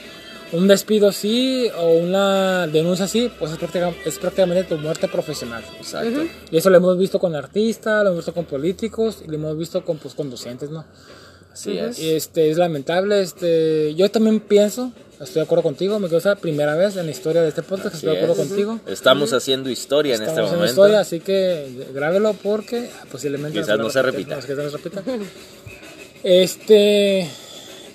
[0.54, 5.64] un despido sí o una denuncia sí, pues es, práctica- es prácticamente tu muerte profesional.
[5.78, 6.24] Exacto.
[6.52, 9.58] Y eso lo hemos visto con artistas, lo hemos visto con políticos y lo hemos
[9.58, 10.86] visto con pues, con docentes, ¿no?
[11.54, 12.00] Así es.
[12.00, 13.22] Y este, es lamentable.
[13.22, 17.12] Este, yo también pienso, estoy de acuerdo contigo, me quedo esa primera vez en la
[17.12, 18.48] historia de este podcast, Así estoy de acuerdo es.
[18.48, 18.80] contigo.
[18.88, 20.82] Estamos haciendo historia en este Estamos en la momento.
[20.82, 24.48] historia, así que grábelo porque posiblemente Quizás no se repita, repita.
[24.54, 25.04] quizás no se repita.
[26.24, 27.30] Este,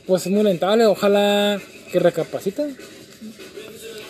[0.07, 2.77] pues es muy lamentable, ojalá que recapaciten.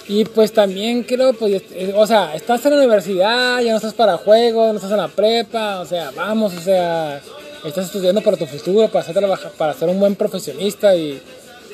[0.08, 3.94] Y pues también creo, pues, eh, o sea, estás en la universidad, ya no estás
[3.94, 7.20] para juegos, no estás en la prepa, o sea, vamos, o sea,
[7.64, 9.16] estás estudiando para tu futuro, para ser,
[9.58, 11.20] para ser un buen profesionista y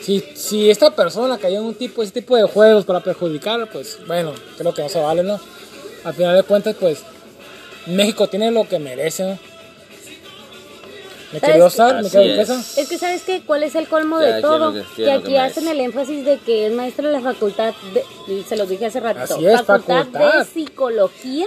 [0.01, 3.99] si, si esta persona cayó en un tipo, ese tipo de juegos para perjudicar, pues
[4.07, 5.39] bueno, creo que no se vale, ¿no?
[6.05, 7.01] Al final de cuentas, pues,
[7.87, 9.52] México tiene lo que merece, ¿no?
[11.41, 11.71] Me.
[11.71, 12.49] Sar, me quedo es.
[12.49, 12.81] casa.
[12.81, 15.23] Es que sabes qué, cuál es el colmo de todo, lo que- que, lo aquí
[15.29, 18.69] que hacen el énfasis de que es maestro de la facultad, de, y se los
[18.69, 20.39] dije hace ratito, Así es, facultad, facultad.
[20.39, 21.47] de psicología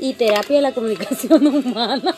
[0.00, 2.14] y terapia de la comunicación humana.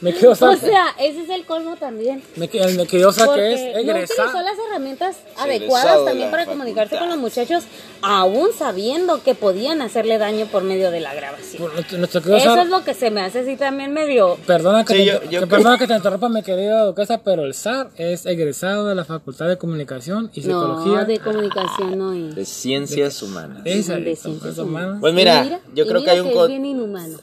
[0.00, 2.22] Me quedo o Sar, sea, ese es el colmo también.
[2.36, 4.28] me, que- me querido Sar que es Porque no egresar.
[4.28, 6.58] utilizó las herramientas adecuadas de también para facultad.
[6.64, 7.64] comunicarse con los muchachos,
[8.00, 11.62] aún sabiendo que podían hacerle daño por medio de la grabación.
[11.70, 14.38] Por Eso es lo que se me hace así también medio...
[14.46, 17.22] Perdona que, Sí, te, yo- que yo creo- perdona que te interrumpa, mi querida duquesa,
[17.22, 21.00] pero el SAR es egresado de la Facultad de Comunicación y Psicología.
[21.00, 22.34] No, de comunicación no es.
[22.36, 23.64] De ciencias humanas.
[23.64, 24.58] De es, ciencias humanas.
[24.58, 24.96] humanas.
[25.00, 26.32] Pues mira, Y yo creo que mira hay un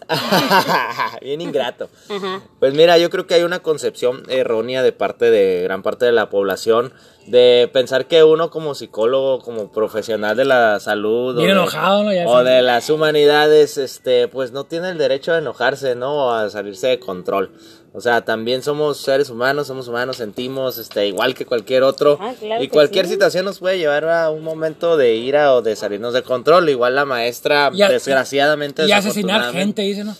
[1.22, 1.90] bien ingrato.
[2.10, 2.42] Ajá.
[2.60, 6.12] Pues mira, yo creo que hay una concepción errónea de parte de gran parte de
[6.12, 6.94] la población
[7.28, 12.04] de pensar que uno como psicólogo, como profesional de la salud Bien o, de, enojado,
[12.04, 12.14] ¿no?
[12.14, 12.50] Ya o sé.
[12.50, 16.28] de las humanidades, este, pues no tiene el derecho a enojarse, ¿no?
[16.28, 17.52] O a salirse de control.
[17.94, 22.18] O sea, también somos seres humanos, somos humanos, sentimos, este, igual que cualquier otro.
[22.22, 23.14] Ah, claro y cualquier sí.
[23.14, 26.70] situación nos puede llevar a un momento de ira o de salirnos de control.
[26.70, 30.16] Igual la maestra, Y a- desgraciadamente, Y asesinar gente, dice, ¿no?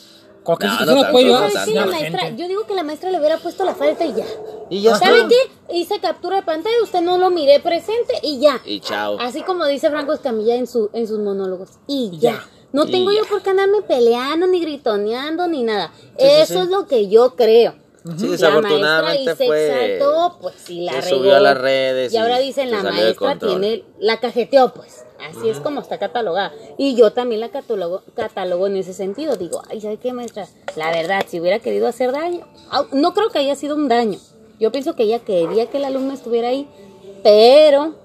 [2.36, 4.26] Yo digo que la maestra le hubiera puesto la falta y ya.
[4.70, 5.30] Y ya ¿Sabe está.
[5.30, 5.76] qué?
[5.78, 8.62] Hice captura de pantalla, usted no lo miré presente y ya.
[8.66, 9.18] Y chao.
[9.20, 11.72] Así como dice Franco Escamilla en, su, en sus monólogos.
[11.88, 12.32] Y, Y ya.
[12.34, 12.46] ya.
[12.74, 13.20] No Y tengo ya.
[13.20, 15.92] yo por qué andarme peleando, ni gritoneando, ni nada.
[15.96, 16.60] sí, Eso sí.
[16.60, 17.76] es lo que yo creo.
[18.04, 21.18] Sí, La maestra desafortunadamente y se exaltó, pues sí la regó.
[21.18, 25.04] subió a las redes Y y ahora dicen la maestra tiene, la cajeteó, pues.
[25.20, 26.54] Así es como está catalogada.
[26.78, 29.36] Y yo también la catalogo, catalogo en ese sentido.
[29.36, 30.48] Digo, ay, ¿sabe qué, maestra?
[30.76, 32.48] La verdad, si hubiera querido hacer daño,
[32.92, 34.20] no creo que haya sido un daño.
[34.60, 36.68] Yo pienso que ella quería que el alumno estuviera ahí,
[37.24, 37.96] pero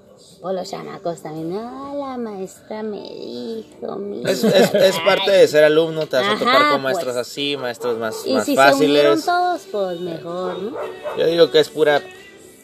[0.45, 4.29] O los chamacos también, no, la maestra me dijo, mira.
[4.29, 6.81] Es, es, es parte de ser alumno, te vas a Ajá, topar con pues.
[6.83, 9.23] maestros así, maestros más, Y más si se fáciles.
[9.23, 10.77] todos, pues mejor, ¿no?
[11.17, 12.01] Yo digo que es pura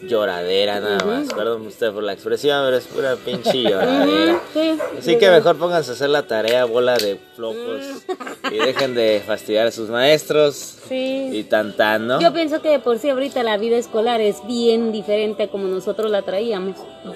[0.02, 1.34] lloradera nada más.
[1.34, 4.42] Perdón usted por la expresión, pero es pura pinche lloradera.
[4.54, 8.04] Sí, Así que mejor pónganse a hacer la tarea, bola de flojos.
[8.52, 10.78] Y dejen de fastidiar a sus maestros.
[10.88, 11.30] Sí.
[11.34, 12.20] Y tan tan, ¿no?
[12.20, 15.68] Yo pienso que de por sí ahorita la vida escolar es bien diferente a como
[15.68, 16.76] nosotros la traíamos.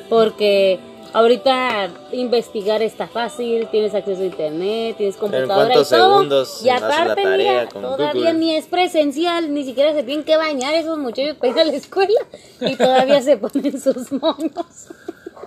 [0.09, 0.79] Porque
[1.13, 6.13] ahorita investigar está fácil, tienes acceso a internet, tienes computadora y cuántos todo.
[6.15, 8.33] segundos y aparte, tarea mira, con todavía Google?
[8.33, 11.73] ni es presencial, ni siquiera se tienen que bañar esos muchachos para ir a la
[11.73, 12.19] escuela.
[12.61, 14.87] Y todavía se ponen sus monos.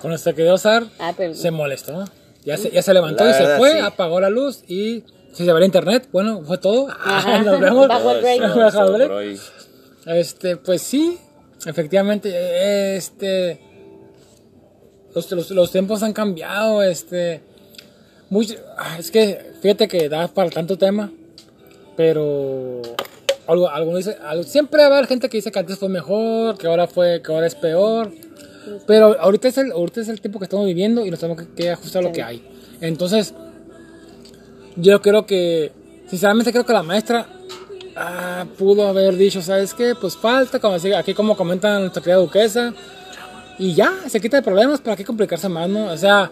[0.00, 1.92] Con nuestro querido Sar Ah, se molestó.
[1.92, 2.04] ¿no?
[2.44, 3.78] Ya se, ya se levantó La y se verdad, fue, sí.
[3.78, 5.02] apagó la luz y
[5.32, 6.86] si se va el internet, bueno, fue todo.
[7.04, 7.38] Ajá.
[7.42, 7.88] Nos vemos.
[7.88, 8.40] Bajo el break.
[8.56, 9.40] Bajo el break.
[10.06, 11.18] Este, pues sí,
[11.64, 13.58] efectivamente, este,
[15.16, 17.40] los, los, los tiempos han cambiado, este,
[18.30, 21.10] mucho, ah, es que, fíjate que da para tanto tema,
[21.96, 22.82] pero
[23.46, 26.58] algo, algo dice, algo- siempre va a haber gente que dice que antes fue mejor,
[26.58, 28.12] que ahora fue, que ahora es peor,
[28.86, 31.48] pero ahorita es el, ahorita es el tiempo que estamos viviendo y nos tenemos que,
[31.54, 32.46] que ajustar a lo que hay.
[32.80, 33.32] Entonces,
[34.76, 35.72] yo creo que,
[36.08, 37.26] sinceramente creo que la maestra
[37.96, 39.94] ah, pudo haber dicho, ¿sabes qué?
[39.98, 42.74] Pues falta, como así- aquí como comenta nuestra querida duquesa,
[43.58, 45.86] y ya, se quita de problemas, ¿para qué complicarse más, no?
[45.92, 46.30] O sea,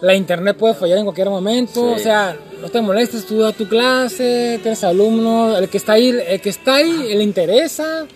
[0.00, 2.00] la internet puede fallar en cualquier momento, Sí.
[2.00, 6.08] o sea, no te molestes, tú da tu clase, tienes alumnos, el que está ahí,
[6.26, 8.06] el que está ahí le interesa,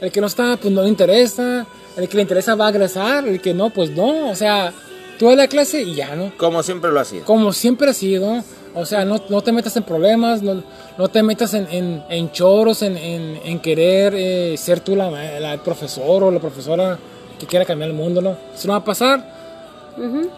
[0.00, 3.26] el que no está, pues no le interesa, el que le interesa va a agresar,
[3.28, 4.72] el que no, pues no, o sea,
[5.18, 6.32] tú das la clase y ya, ¿no?
[6.36, 7.24] Como siempre lo ha sido.
[7.24, 8.42] como siempre ha sido.
[8.78, 10.62] O sea, no, no te metas en problemas, no,
[10.98, 15.54] no te metas en, en, en choros, en, en, querer eh, ser tú la, la-
[15.54, 16.98] el profesor o la profesora
[17.38, 18.36] que quiera cambiar el mundo, ¿no?
[18.54, 19.36] Eso no va a pasar.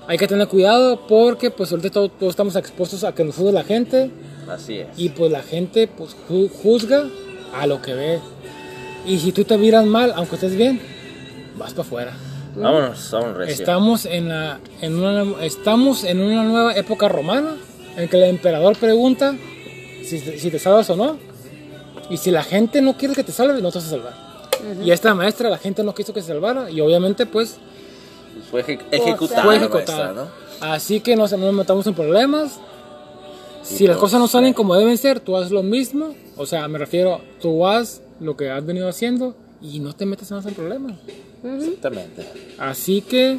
[0.06, 3.50] Hay que tener cuidado porque pues ahorita todos, todos estamos expuestos a que nos juzgue
[3.52, 4.08] la gente
[4.48, 4.86] Así es.
[4.96, 7.04] y pues la gente pues ju- juzga
[7.52, 8.20] a lo que ve.
[9.04, 10.80] Y si tú te miras mal, aunque estés bien,
[11.56, 12.12] vas para afuera.
[12.54, 13.48] Vámonos, vámonos.
[13.48, 17.56] Estamos en, la, en una, estamos en una nueva época romana
[17.96, 19.34] en que el emperador pregunta
[20.04, 21.18] si, si te salvas o no.
[22.10, 24.27] Y si la gente no quiere que te salves, no te vas a salvar.
[24.84, 27.56] Y esta maestra, la gente no quiso que se salvara y obviamente pues
[28.50, 29.42] Fue eje- ejecutada.
[29.44, 30.12] fue ejecutada.
[30.12, 30.72] maestra, ¿no?
[30.72, 32.58] Así que no, nos metamos en problemas.
[33.62, 36.14] Si las pues, cosas no salen como deben ser, tú haz lo mismo.
[36.36, 40.30] O sea, me refiero, tú haz lo que has venido haciendo y no te metas
[40.30, 40.94] más en problemas.
[41.44, 42.26] Exactamente.
[42.58, 43.38] Así que,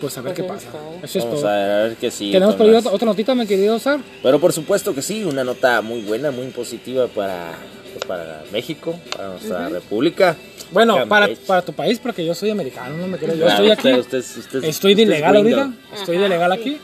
[0.00, 0.68] pues a ver qué pasa.
[1.02, 1.50] Eso es Vamos todo.
[1.50, 2.30] a ver, qué sí.
[2.32, 4.00] ¿Tenemos por ahí las- otra, notita, mi querido Sar?
[4.22, 8.98] Pero por supuesto que sí, una nota muy buena, muy positiva para, pues, para México,
[9.16, 10.36] para nuestra república.
[10.70, 11.08] Bueno, Campeche.
[11.36, 13.34] para, para tu país, porque yo soy americano, no me quiero.
[13.34, 14.00] Yo Claro, estoy aquí.
[14.00, 15.70] usted- usted- usted- estoy de ilegal ahorita.
[15.94, 16.78] Estoy de ilegal aquí.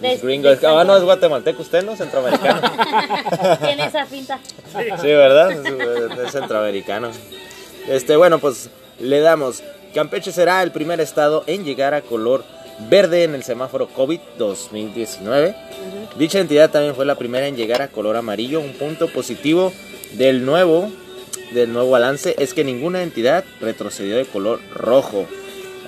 [0.00, 0.48] De- Es gringo.
[0.50, 1.96] Es- Ah, no, es guatemalteco usted, ¿no?
[1.96, 2.60] Centroamericano.
[3.62, 4.38] Tiene esa pinta.
[5.00, 5.52] Sí, ¿verdad?
[5.52, 7.10] Es, es centroamericano.
[7.88, 8.70] Este, bueno, pues
[9.00, 9.62] le damos.
[9.94, 12.44] Campeche será el primer estado en llegar a color
[12.88, 15.54] verde en el semáforo COVID 2019.
[16.16, 18.60] Dicha entidad también fue la primera en llegar a color amarillo.
[18.60, 19.72] Un punto positivo
[20.16, 20.90] del nuevo,
[21.52, 25.26] del nuevo balance es que ninguna entidad retrocedió de color rojo.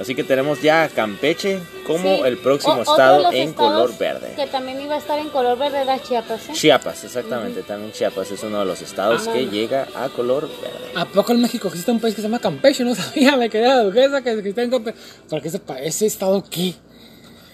[0.00, 2.22] Así que tenemos ya a Campeche como Sí.
[2.24, 4.32] el próximo O- estado en color verde.
[4.34, 6.52] Que también iba a estar en color verde era Chiapas, ¿eh?
[6.52, 7.62] Chiapas, exactamente.
[7.62, 10.90] También Chiapas es uno de los estados que llega a color verde.
[10.96, 12.82] ¿A poco en México existe un país que se llama Campeche?
[12.84, 14.98] No sabía, me quedé la duquesa que existe en Campeche.
[15.30, 16.74] ¿Para qué ese, ese estado aquí?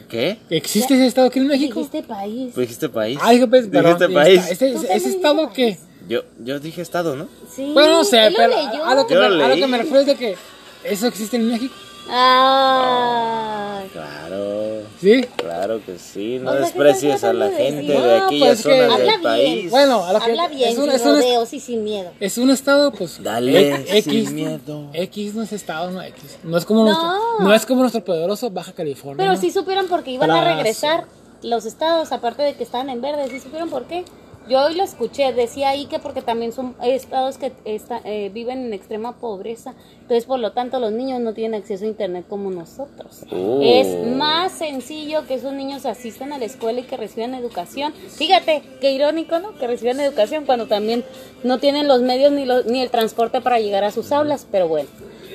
[0.09, 0.39] ¿Qué?
[0.49, 1.75] ¿Existe ese estado aquí en México?
[1.81, 2.55] Dijiste país.
[2.55, 3.19] Tú dijiste país.
[3.23, 4.51] Ah, dije, pues, perdón, Dijiste país.
[4.51, 5.79] ¿Ese, ese- estado qué?
[6.11, 7.29] Yo, yo dije estado, ¿no?
[7.55, 7.71] Sí.
[7.73, 8.53] Bueno, no sé, lo pero
[8.85, 9.61] a lo, que me, lo a lo leí.
[9.61, 10.37] que me refiero es de que
[10.85, 11.75] eso existe en México.
[12.13, 13.83] Ah.
[13.93, 15.23] Claro, ¿Sí?
[15.37, 16.39] claro que sí.
[16.41, 17.89] No O sea, ¿qué desprecies a la gente decir?
[18.03, 19.23] de No, aquellas pues que- zonas Habla del bien.
[19.23, 19.71] país.
[19.71, 22.11] Bueno, a lo que Habla bien, es un, sin es un- rodeos y sin miedo.
[22.21, 23.23] es un estado, pues.
[23.23, 24.91] Dale, X, sin miedo.
[24.93, 26.39] X no es estado, no X.
[26.43, 26.91] No es como, No.
[26.91, 29.17] Nuestro, no es como nuestro poderoso Baja California.
[29.19, 29.41] Pero ¿no?
[29.41, 31.05] sí supieron porque iban a regresar
[31.43, 34.05] los estados, aparte de que estaban en verde, sí supieron por qué.
[34.49, 38.65] Yo hoy lo escuché, decía ahí que porque también son estados que está- eh, viven
[38.65, 42.51] en extrema pobreza, entonces por lo tanto los niños no tienen acceso a internet como
[42.51, 43.25] nosotros.
[43.31, 43.61] Oh.
[43.63, 47.93] Es más sencillo que esos niños asistan a la escuela y que reciban educación.
[47.93, 49.57] Fíjate, qué irónico, ¿no?
[49.57, 51.05] Que reciban educación cuando también
[51.45, 54.89] no tienen los medios ni, ni el transporte para llegar a sus aulas, pero bueno.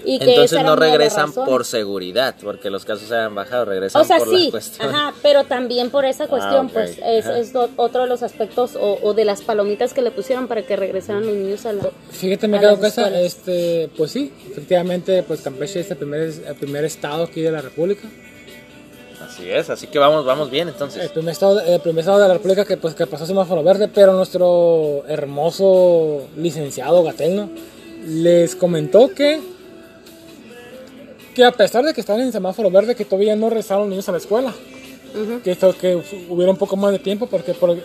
[0.06, 4.06] Y que Entonces no regresan por seguridad, porque los casos se han bajado, regresan O
[4.06, 4.90] sea, por sí, la cuestión.
[4.90, 9.00] ajá, pero también por esa cuestión, ok, pues es, es otro de los aspectos o,
[9.02, 11.90] o de las palomitas que le pusieron para que regresaran los niños a la...
[12.12, 13.26] Fíjate, me quedo casa, escuelas.
[13.26, 17.62] este, pues sí, efectivamente, pues Campeche es el primer, el primer estado aquí de la
[17.62, 18.08] República
[19.22, 21.10] Así es, así que vamos, vamos bien El entonces.
[21.12, 24.14] primer estado, el primer estado de la República que, pues, que pasó semáforo verde, pero
[24.14, 27.50] nuestro hermoso licenciado Gatelno
[28.08, 29.42] les comentó que,
[31.36, 34.14] que a pesar de que están en semáforo verde, que todavía no regresaron niños a
[34.14, 34.54] la escuela.
[35.14, 35.40] Ujú.
[35.44, 35.96] que esto que
[36.28, 37.78] hubiera un poco más de tiempo porque por-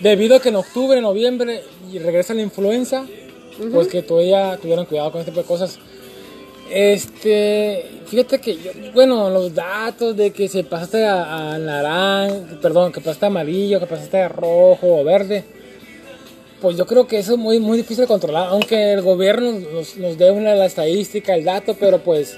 [0.00, 1.62] debido a que en octubre, noviembre
[1.92, 3.06] y regresa la influenza,
[3.72, 5.78] pues que todavía tuvieran cuidado con este tipo de cosas.
[6.68, 12.92] Este, fíjate que yo, bueno, los datos de que se pasaste a, a naranja, perdón,
[12.92, 15.44] que pasaste a amarillo, que pasaste a rojo o verde,
[16.60, 19.96] pues yo creo que eso es muy, muy difícil de controlar, aunque el gobierno nos,
[19.96, 22.36] nos dé una la estadística, el dato, pero pues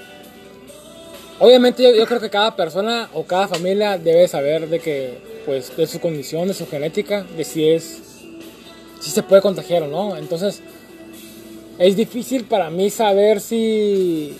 [1.41, 5.75] Obviamente yo, yo creo que cada persona o cada familia debe saber de que, pues,
[5.75, 7.99] de su condición, de su genética, de si es,
[8.99, 10.15] si se puede contagiar o no.
[10.17, 10.61] Entonces,
[11.79, 14.37] es difícil para mí saber si,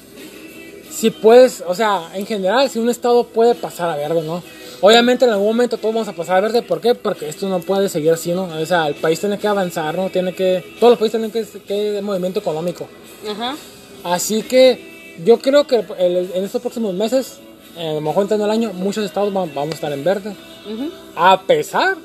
[0.91, 4.43] si puedes, o sea, en general, si un estado puede pasar a verde o no.
[4.81, 6.93] Obviamente en algún momento todos vamos a pasar a verde, ¿por qué?
[6.93, 8.43] Porque esto no puede seguir así, ¿no?
[8.43, 10.11] O sea, el país tiene que avanzar, ¿no?
[10.11, 12.87] Tiene que, todos los países tienen que, que movimiento económico.
[13.27, 13.55] Ajá.
[14.03, 14.90] Así que
[15.25, 17.39] yo creo que en estos próximos meses,
[17.77, 20.35] eh, a lo mejor entrando el año, muchos estados va- vamos a estar en verde.
[20.65, 20.89] Ujú.
[21.15, 21.97] A pesar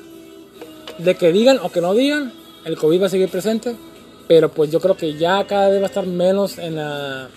[0.97, 2.33] de que digan o que no digan,
[2.65, 3.75] el COVID va a seguir presente.
[4.27, 7.29] Pero pues yo creo que ya cada vez va a estar menos en la...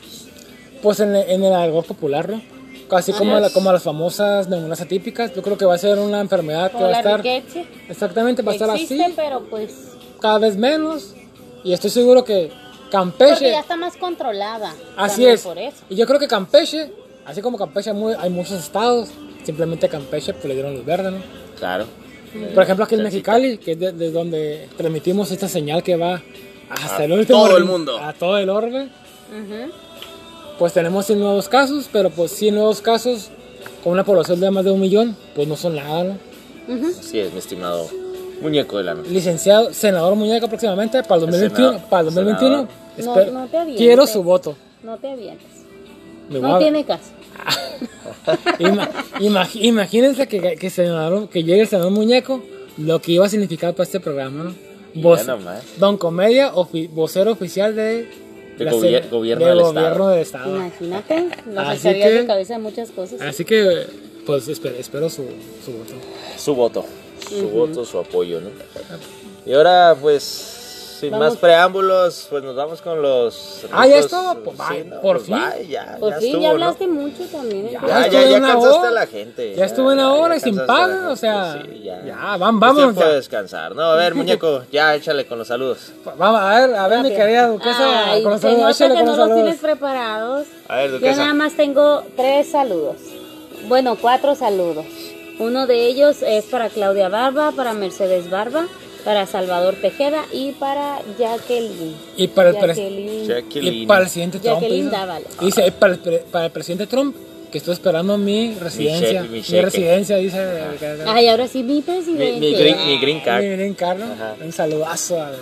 [0.83, 2.43] Pues en, en el algo popular, ¿no?
[2.89, 5.33] Casi como, la- como las famosas neumonías atípicas.
[5.35, 7.23] Yo creo que va a ser una enfermedad que va a estar...
[7.23, 7.61] riqueza.
[7.89, 9.73] Exactamente, va a estar Existe, así, pero pues...
[10.21, 11.14] cada vez menos.
[11.62, 12.51] Y estoy seguro que
[12.91, 13.51] Porque Campeche...
[13.51, 14.74] ya está más controlada.
[14.97, 15.43] Así es.
[15.43, 15.76] Por eso.
[15.88, 16.91] Y yo creo que Campeche,
[17.24, 19.09] así como Campeche hay, mu- hay muchos estados,
[19.45, 21.18] simplemente Campeche pues le dieron luz verde, ¿no?
[21.59, 21.86] Claro.
[22.55, 23.03] Por ejemplo aquí en.
[23.03, 26.22] Mexicali, que es de, de donde transmitimos esta señal que va
[26.70, 27.99] hasta A el último todo el mundo.
[27.99, 28.88] a todo el orbe,
[30.59, 33.30] pues tenemos 100 nuevos casos, pero pues 100 nuevos casos
[33.82, 36.18] con una población de más de un millón, pues no son nada, ¿no?
[36.99, 37.88] Así es, mi estimado
[38.41, 39.11] muñeco de la noche.
[39.11, 42.68] Licenciado, senador Muñeca próximamente para el 2021, Senador, para el 2021, senador.
[42.97, 43.78] No- espero- no te avientes.
[43.86, 44.57] quiero su voto.
[44.82, 45.47] No te avientes.
[46.28, 47.11] No a- tiene caso.
[48.59, 52.43] Ima- imag- imagínense que, que, senador- que llegue el senador muñeco,
[52.76, 54.55] lo que iba a significar para este programa, ¿no?
[54.95, 55.62] Voz- nomás.
[55.78, 58.09] Don Comedia, ofi- vocero oficial de,
[58.59, 60.57] De la gobier- gobierno del del gobierno del Estado.
[60.57, 61.28] Imagínate.
[61.47, 63.20] Nos Así que- de cabeza muchas cosas.
[63.20, 63.86] Así que,
[64.26, 65.24] pues espero, espero su,
[65.64, 65.95] su voto.
[66.36, 66.84] Su voto.
[67.31, 68.51] Su voto, su apoyo, ¿no?
[69.47, 70.57] Y ahora, pues,
[71.01, 71.28] sin Vamos.
[71.31, 73.62] más preámbulos, pues nos vamos con los.
[73.72, 75.37] Ah, ya estuvo, pues, sí, no, por pues, fin.
[75.57, 76.53] bye, ya, Por ya fin, estuvo, ya ¿no?
[76.55, 77.66] hablaste mucho también.
[77.68, 77.70] ¿eh?
[77.72, 78.09] Ya.
[78.09, 78.89] Ya, ya, cansaste hora.
[78.89, 79.55] a la gente.
[79.55, 82.05] Ya estuve una hora y sin paga, o sea, sí, ya.
[82.05, 83.14] ya, vam- Es vámonos tiempo de ya.
[83.14, 83.74] descansar.
[83.74, 85.91] No, a ver, muñeco, ya échale con los saludos.
[86.18, 89.07] Vamos, a ver, a ver, mi querida duquesa, Ay, con los saludos, échale que con
[89.07, 89.43] no los los saludos.
[89.45, 90.47] tienes preparados.
[90.68, 91.16] A ver, Yo duquesa.
[91.22, 92.97] nada más tengo tres saludos.
[93.68, 94.85] Bueno, cuatro saludos.
[95.41, 98.66] Uno de ellos es para Claudia Barba, para Mercedes Barba,
[99.05, 101.95] para Salvador Tejeda y para Jacqueline.
[102.16, 103.26] Y para Jacqueline.
[103.26, 103.74] Jacqueline.
[103.82, 104.61] Y para el presidente Trump.
[104.61, 104.97] Jacqueline dice.
[104.97, 105.38] Dávalos.
[105.41, 107.16] Dice, para el, pre- para el presidente Trump,
[107.51, 109.22] que estoy esperando mi residencia.
[109.22, 109.62] mi Mi, cheque.
[109.62, 110.38] residencia, dice.
[111.07, 112.38] Ay, ahora sí, mi Mi, presidente.
[112.38, 113.43] mi green, mi green card.
[113.43, 114.01] Mi green card.
[114.45, 115.36] Un saludazo al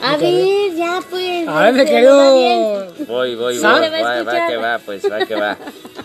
[0.00, 1.48] A ver, ya pues.
[1.48, 2.86] A ver, querido.
[3.06, 3.58] Voy, voy, voy.
[3.58, 3.78] Va
[4.24, 5.58] Va, que va, pues va que va.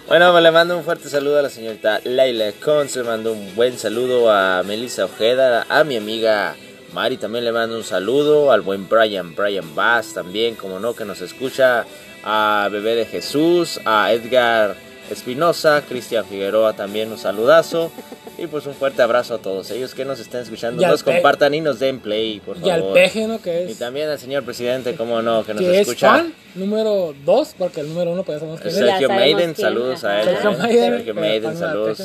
[0.08, 3.78] Bueno, pues le mando un fuerte saludo a la señorita Leila Conce, mando un buen
[3.78, 6.56] saludo a Melissa Ojeda, a mi amiga
[6.94, 11.06] Mari también le mando un saludo, al buen Brian, Brian Bass también, como no, que
[11.06, 11.86] nos escucha,
[12.24, 14.76] a Bebé de Jesús, a Edgar
[15.10, 17.92] Espinosa, Cristian Figueroa también un saludazo.
[18.38, 21.54] Y pues un fuerte abrazo a todos ellos que nos estén escuchando, Y nos compartan
[21.54, 22.94] y nos den play, por Y al favor.
[22.94, 23.42] peje, ¿no?
[23.42, 26.10] Que Y es, también al señor presidente, como no, que nos que es escucha.
[26.10, 28.76] fan número 2, porque el número 1 pues ya sabemos que es.
[28.76, 30.26] Sergio Maiden, quién, saludos a él.
[30.30, 30.52] Sergio.
[30.58, 32.02] Maiden, Sergio Maiden, saludos.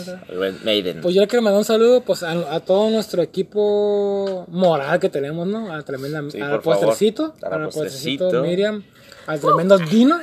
[0.65, 1.01] Maiden.
[1.03, 5.11] Pues yo le quiero mandar un saludo pues, a, a todo nuestro equipo moral que
[5.11, 5.73] tenemos, ¿no?
[5.73, 6.81] A tremenda, Sí, al favor.
[6.81, 8.43] postrecito, A la al postrecito postrecito.
[8.43, 8.83] Miriam,
[9.29, 10.19] al tremendo Dino,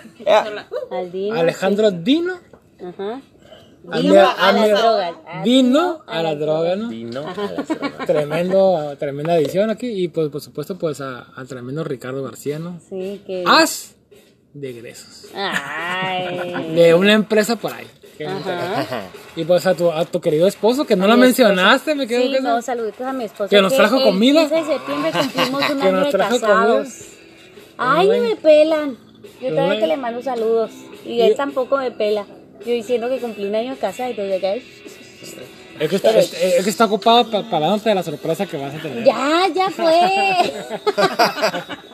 [1.10, 2.51] Dino, Alejandro Dino.
[2.84, 3.22] Ajá.
[3.92, 5.14] al Dino mi- a al las drogas.
[5.28, 6.90] Ah, Dino a la droga, ¿no?
[6.90, 8.06] Vino a las drogas.
[8.08, 12.80] Tremendo, tremenda edición aquí y pues por supuesto pues a- al tremendo Ricardo García, ¿no?
[12.90, 13.44] Sí, que.
[13.48, 13.96] As
[14.54, 15.28] de egresos.
[15.36, 16.74] Ay.
[16.76, 17.88] De una empresa por ahí.
[18.24, 19.08] Ajá.
[19.36, 22.32] Y pues a tu, a tu querido esposo, que no lo mencionaste, me quedo Sí,
[22.34, 23.50] que no, saluditos a mi esposo.
[23.50, 24.42] Que nos trajo el comida.
[24.42, 26.88] 15 de septiembre cumplimos un Que año nos de trajo casados.
[26.88, 27.08] comida.
[27.78, 28.98] Ay, me pelan.
[29.42, 30.70] Yo también que le mando saludos.
[31.04, 32.28] Y Y- él tampoco me pela.
[32.66, 34.54] Yo diciendo que cumplí un año de casa y desde acá.
[35.80, 38.58] Es que está, es, es que está ocupado pa- para dándote de la sorpresa que
[38.58, 39.04] vas a tener.
[39.04, 40.54] Ya, ya fue.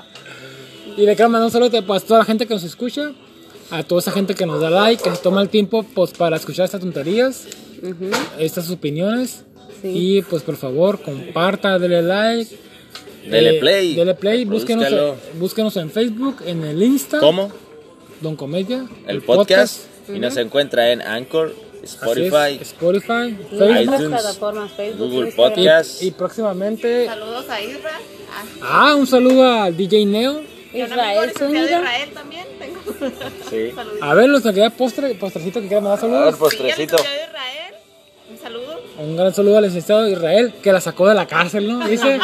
[0.98, 3.12] Y le quiero mandar un saludo pues, a toda la gente que nos escucha,
[3.70, 6.38] a toda esa gente que nos da like, que se toma el tiempo pues, para
[6.38, 7.46] escuchar estas tonterías.
[8.40, 9.44] Estas opiniones.
[9.84, 9.92] Sí.
[10.18, 12.58] Y pues por favor, comparta, dele like.
[13.30, 13.94] Dele eh, play.
[13.96, 14.92] Dele play, búsquenos,
[15.38, 17.20] búsquenos en Facebook, en el Insta.
[17.20, 17.52] ¿Cómo?
[18.22, 18.88] Don Comedia.
[19.06, 19.82] El podcast.
[20.14, 21.54] Y nos encuentra en Anchor,
[21.84, 23.04] es, Spotify, Facebook.
[23.52, 25.32] las iTunes, plataformas Facebook, Google.
[25.34, 26.02] Podcast.
[26.02, 27.06] Y próximamente.
[27.06, 27.92] Saludos a Isra.
[28.62, 30.42] Ah, un saludo al DJ Neo.
[30.74, 31.64] y Israel Zúñiga.
[31.80, 32.46] Israel también.
[32.60, 32.80] Tengo
[33.50, 33.72] Sí.
[34.02, 36.36] A ver, nuestra querida postre, postrecito que quiera mandar A ver, saludos.
[36.36, 36.96] postrecito.
[36.96, 37.74] Israel.
[38.30, 38.82] Un saludo.
[39.00, 41.88] Un gran saludo al licenciado Israel, que la sacó de la cárcel, ¿no?
[41.88, 42.20] Dice.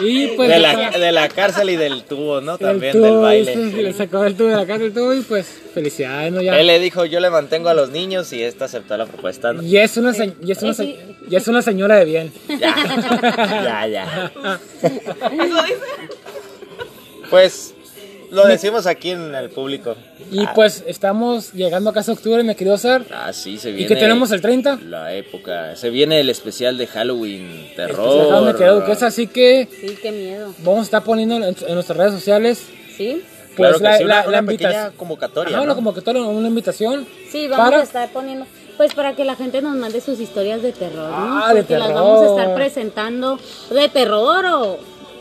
[0.00, 0.48] Y pues.
[0.48, 2.54] De la, de la cárcel y del tubo, ¿no?
[2.54, 3.56] el También tubo, del baile.
[3.56, 6.42] dice, Le sacó del tubo de la cárcel tubo y pues felicidades, ¿no?
[6.42, 6.58] Ya.
[6.58, 9.52] Él le dijo, yo le mantengo a los niños y esta aceptó la propuesta.
[9.52, 9.62] ¿no?
[9.62, 10.96] Y es una, se- y es una, Eh, sí.
[10.98, 12.32] se- y es una señora de bien.
[12.48, 14.32] Ya, ya, ya.
[17.30, 17.74] Pues
[18.30, 19.94] lo decimos aquí en el público.
[20.30, 23.04] Y pues estamos llegando a casa de octubre, mi querido Sar.
[23.12, 23.84] Ah, sí, se viene.
[23.84, 24.80] ¿Y qué tenemos el 30?
[24.86, 25.76] La época.
[25.76, 28.56] Se viene el especial de Halloween, terror.
[28.56, 30.52] Querido Duquesa, así que Sí, qué miedo.
[30.58, 32.62] vamos a estar poniendo en, en nuestras redes sociales
[32.96, 33.22] Sí,
[33.56, 34.92] Claro pues que la, sí, una, la, una invitación.
[34.96, 35.56] convocatoria.
[35.58, 37.06] Ajá, que toda una invitación.
[37.30, 38.46] sí, vamos para a estar poniendo,
[38.76, 41.44] pues para que la gente nos mande sus historias de terror, ¿no?
[41.44, 42.54] Ah, de Porque las vamos a estar terror.
[42.56, 43.38] presentando
[43.70, 44.78] de terror o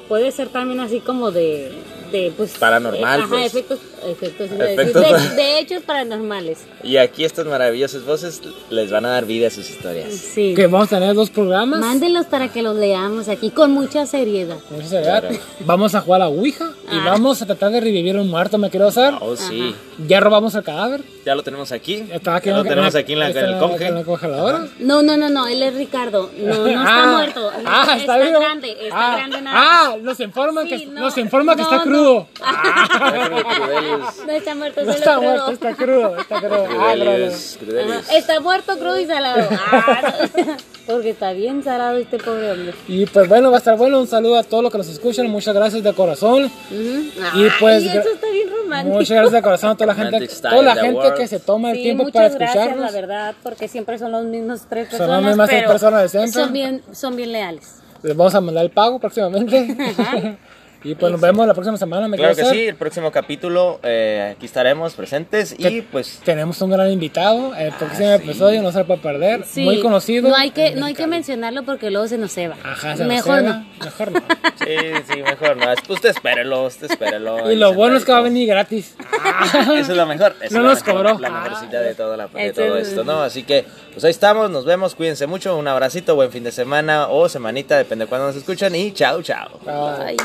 [0.08, 1.72] puede ser también así como de,
[2.14, 3.46] de pues Paranormal, eh, ajá, pues.
[3.48, 6.60] efectos, efectos, de, de hechos paranormales.
[6.84, 10.14] Y aquí estas maravillosas voces les van a dar vida a sus historias.
[10.14, 10.54] Sí.
[10.56, 11.80] Que vamos a tener dos programas.
[11.80, 14.58] Mándenlos para que los leamos aquí con mucha seriedad.
[14.70, 15.22] Mucha seriedad.
[15.22, 15.38] Claro.
[15.62, 17.04] Vamos a jugar a la Ouija y Ah.
[17.06, 19.14] vamos a tratar de revivir un muerto, me quiero hacer.
[19.22, 19.74] Oh, sí.
[20.08, 21.02] Ya robamos el cadáver.
[21.26, 22.04] Ya lo tenemos aquí.
[22.12, 23.88] Estaba aquí ya lo tenemos aquí en, la, en está el conge.
[23.88, 24.68] en la congeladora.
[24.80, 26.30] No, no, no, no, él es Ricardo.
[26.38, 27.52] No, no está Ah, muerto.
[27.64, 28.40] No, ah, está, vivo.
[28.40, 29.58] grande, está ah, grande nada.
[29.58, 32.28] Ah, nos informan Sí, que, no, nos informa que no, está no.
[33.98, 35.22] No está muerto, No está crudo.
[35.22, 36.68] muerto, está crudo, está crudo.
[36.80, 38.02] Ah.
[38.16, 39.48] Está muerto, crudo y salado.
[39.52, 40.58] Ah, no.
[40.86, 42.74] Porque está bien salado este pobre hombre.
[42.88, 44.00] Y pues bueno, va a estar bueno.
[44.02, 45.28] Un saludo a todos los que nos escuchan.
[45.30, 46.52] Muchas gracias de corazón.
[46.72, 48.96] Y pues, Ay, eso está bien romántico.
[48.98, 51.78] Muchas gracias de corazón a toda la gente, toda la gente que se toma el
[51.78, 52.92] Sí, tiempo muchas para gracias, escucharnos.
[52.92, 56.02] la verdad, porque siempre son los mismos tres Son las personas, mismas tres pero personas
[56.02, 56.32] de siempre.
[56.44, 57.76] son bien, son bien leales.
[58.02, 59.78] Les vamos a mandar el pago próximamente.
[60.84, 62.08] y pues nos vemos la próxima semana.
[62.08, 62.54] Me Claro que hacer.
[62.54, 67.56] sí, el próximo capítulo eh, aquí estaremos presentes y pues Tenemos un gran invitado.
[67.56, 69.44] El próximo episodio no se lo puede perder.
[69.46, 70.30] Sí, Muy conocido.
[70.30, 72.56] No hay que, no hay que mencionarlo porque luego se nos ceba.
[72.64, 73.54] Ajá, se nos Mejor ceba.
[73.54, 73.66] no.
[73.86, 74.20] Mejor no.
[74.66, 74.76] sí,
[75.14, 75.66] sí, mejor no.
[75.90, 77.52] Usted espérelo, usted espérelo.
[77.52, 78.96] y lo bueno es que va a venir gratis.
[79.54, 80.36] Eso es lo mejor.
[80.42, 81.20] eso No nos mejor, cobró.
[81.20, 83.22] La mejorcita de todo, la- de Eso todo es- esto, ¿no?
[83.22, 87.08] Así que, pues ahí estamos, nos vemos, cuídense mucho, un abracito, buen fin de semana
[87.08, 89.60] o semanita, depende de cuándo nos escuchan y chao, chao.
[89.68, 90.18] Ay.